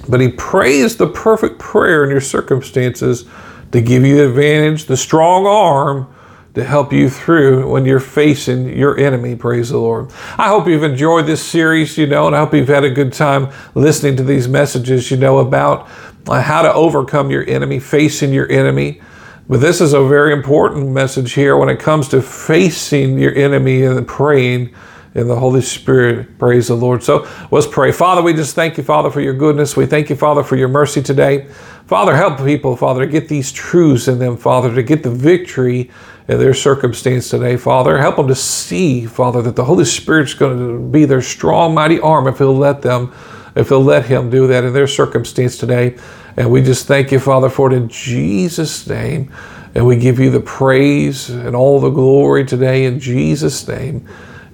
[0.08, 3.24] But He prays the perfect prayer in your circumstances
[3.72, 6.13] to give you the advantage, the strong arm
[6.54, 9.34] to help you through when you're facing your enemy.
[9.34, 10.10] Praise the Lord.
[10.38, 13.12] I hope you've enjoyed this series, you know, and I hope you've had a good
[13.12, 15.88] time listening to these messages, you know, about
[16.28, 19.00] uh, how to overcome your enemy, facing your enemy.
[19.48, 23.82] But this is a very important message here when it comes to facing your enemy
[23.82, 24.74] and praying
[25.14, 26.38] in the Holy Spirit.
[26.38, 27.02] Praise the Lord.
[27.02, 27.92] So let's pray.
[27.92, 29.76] Father, we just thank you, Father, for your goodness.
[29.76, 31.48] We thank you, Father, for your mercy today.
[31.86, 35.90] Father, help people, Father, to get these truths in them, Father, to get the victory
[36.26, 37.98] in their circumstance today, Father.
[37.98, 42.00] Help them to see, Father, that the Holy Spirit's going to be their strong, mighty
[42.00, 43.12] arm if He'll let them,
[43.54, 45.98] if He'll let Him do that in their circumstance today.
[46.36, 49.32] And we just thank you, Father, for it in Jesus' name.
[49.74, 54.08] And we give you the praise and all the glory today in Jesus' name.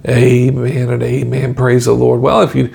[0.07, 1.53] Amen and amen.
[1.53, 2.21] Praise the Lord.
[2.21, 2.73] Well, if you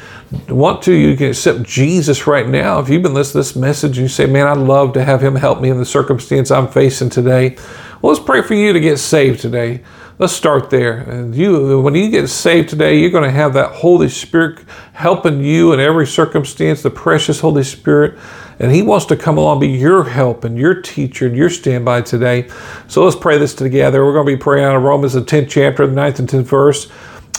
[0.49, 2.79] want to, you can accept Jesus right now.
[2.79, 5.35] If you've been listening to this message, you say, Man, I'd love to have Him
[5.35, 7.57] help me in the circumstance I'm facing today.
[8.03, 9.83] Well, let's pray for you to get saved today.
[10.19, 10.99] Let's start there.
[10.99, 14.61] And you, when you get saved today, you're going to have that Holy Spirit
[14.93, 18.19] helping you in every circumstance, the precious Holy Spirit.
[18.59, 22.03] And He wants to come along, be your help and your teacher and your standby
[22.03, 22.49] today.
[22.87, 24.05] So let's pray this together.
[24.05, 26.45] We're going to be praying out of Romans, the 10th chapter, the 9th and 10th
[26.45, 26.91] verse.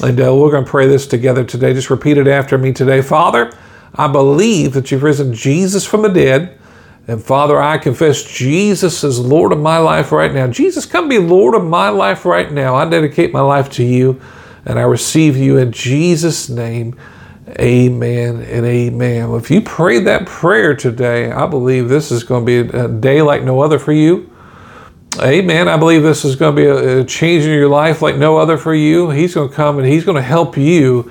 [0.01, 1.73] And uh, we're going to pray this together today.
[1.73, 3.01] Just repeat it after me today.
[3.01, 3.51] Father,
[3.95, 6.57] I believe that you've risen Jesus from the dead.
[7.07, 10.47] And Father, I confess Jesus is Lord of my life right now.
[10.47, 12.75] Jesus, come be Lord of my life right now.
[12.75, 14.19] I dedicate my life to you
[14.65, 16.99] and I receive you in Jesus' name.
[17.61, 19.31] Amen and amen.
[19.35, 23.21] If you prayed that prayer today, I believe this is going to be a day
[23.21, 24.29] like no other for you.
[25.21, 25.69] Amen.
[25.69, 28.35] I believe this is going to be a, a change in your life like no
[28.35, 29.09] other for you.
[29.11, 31.09] He's going to come and He's going to help you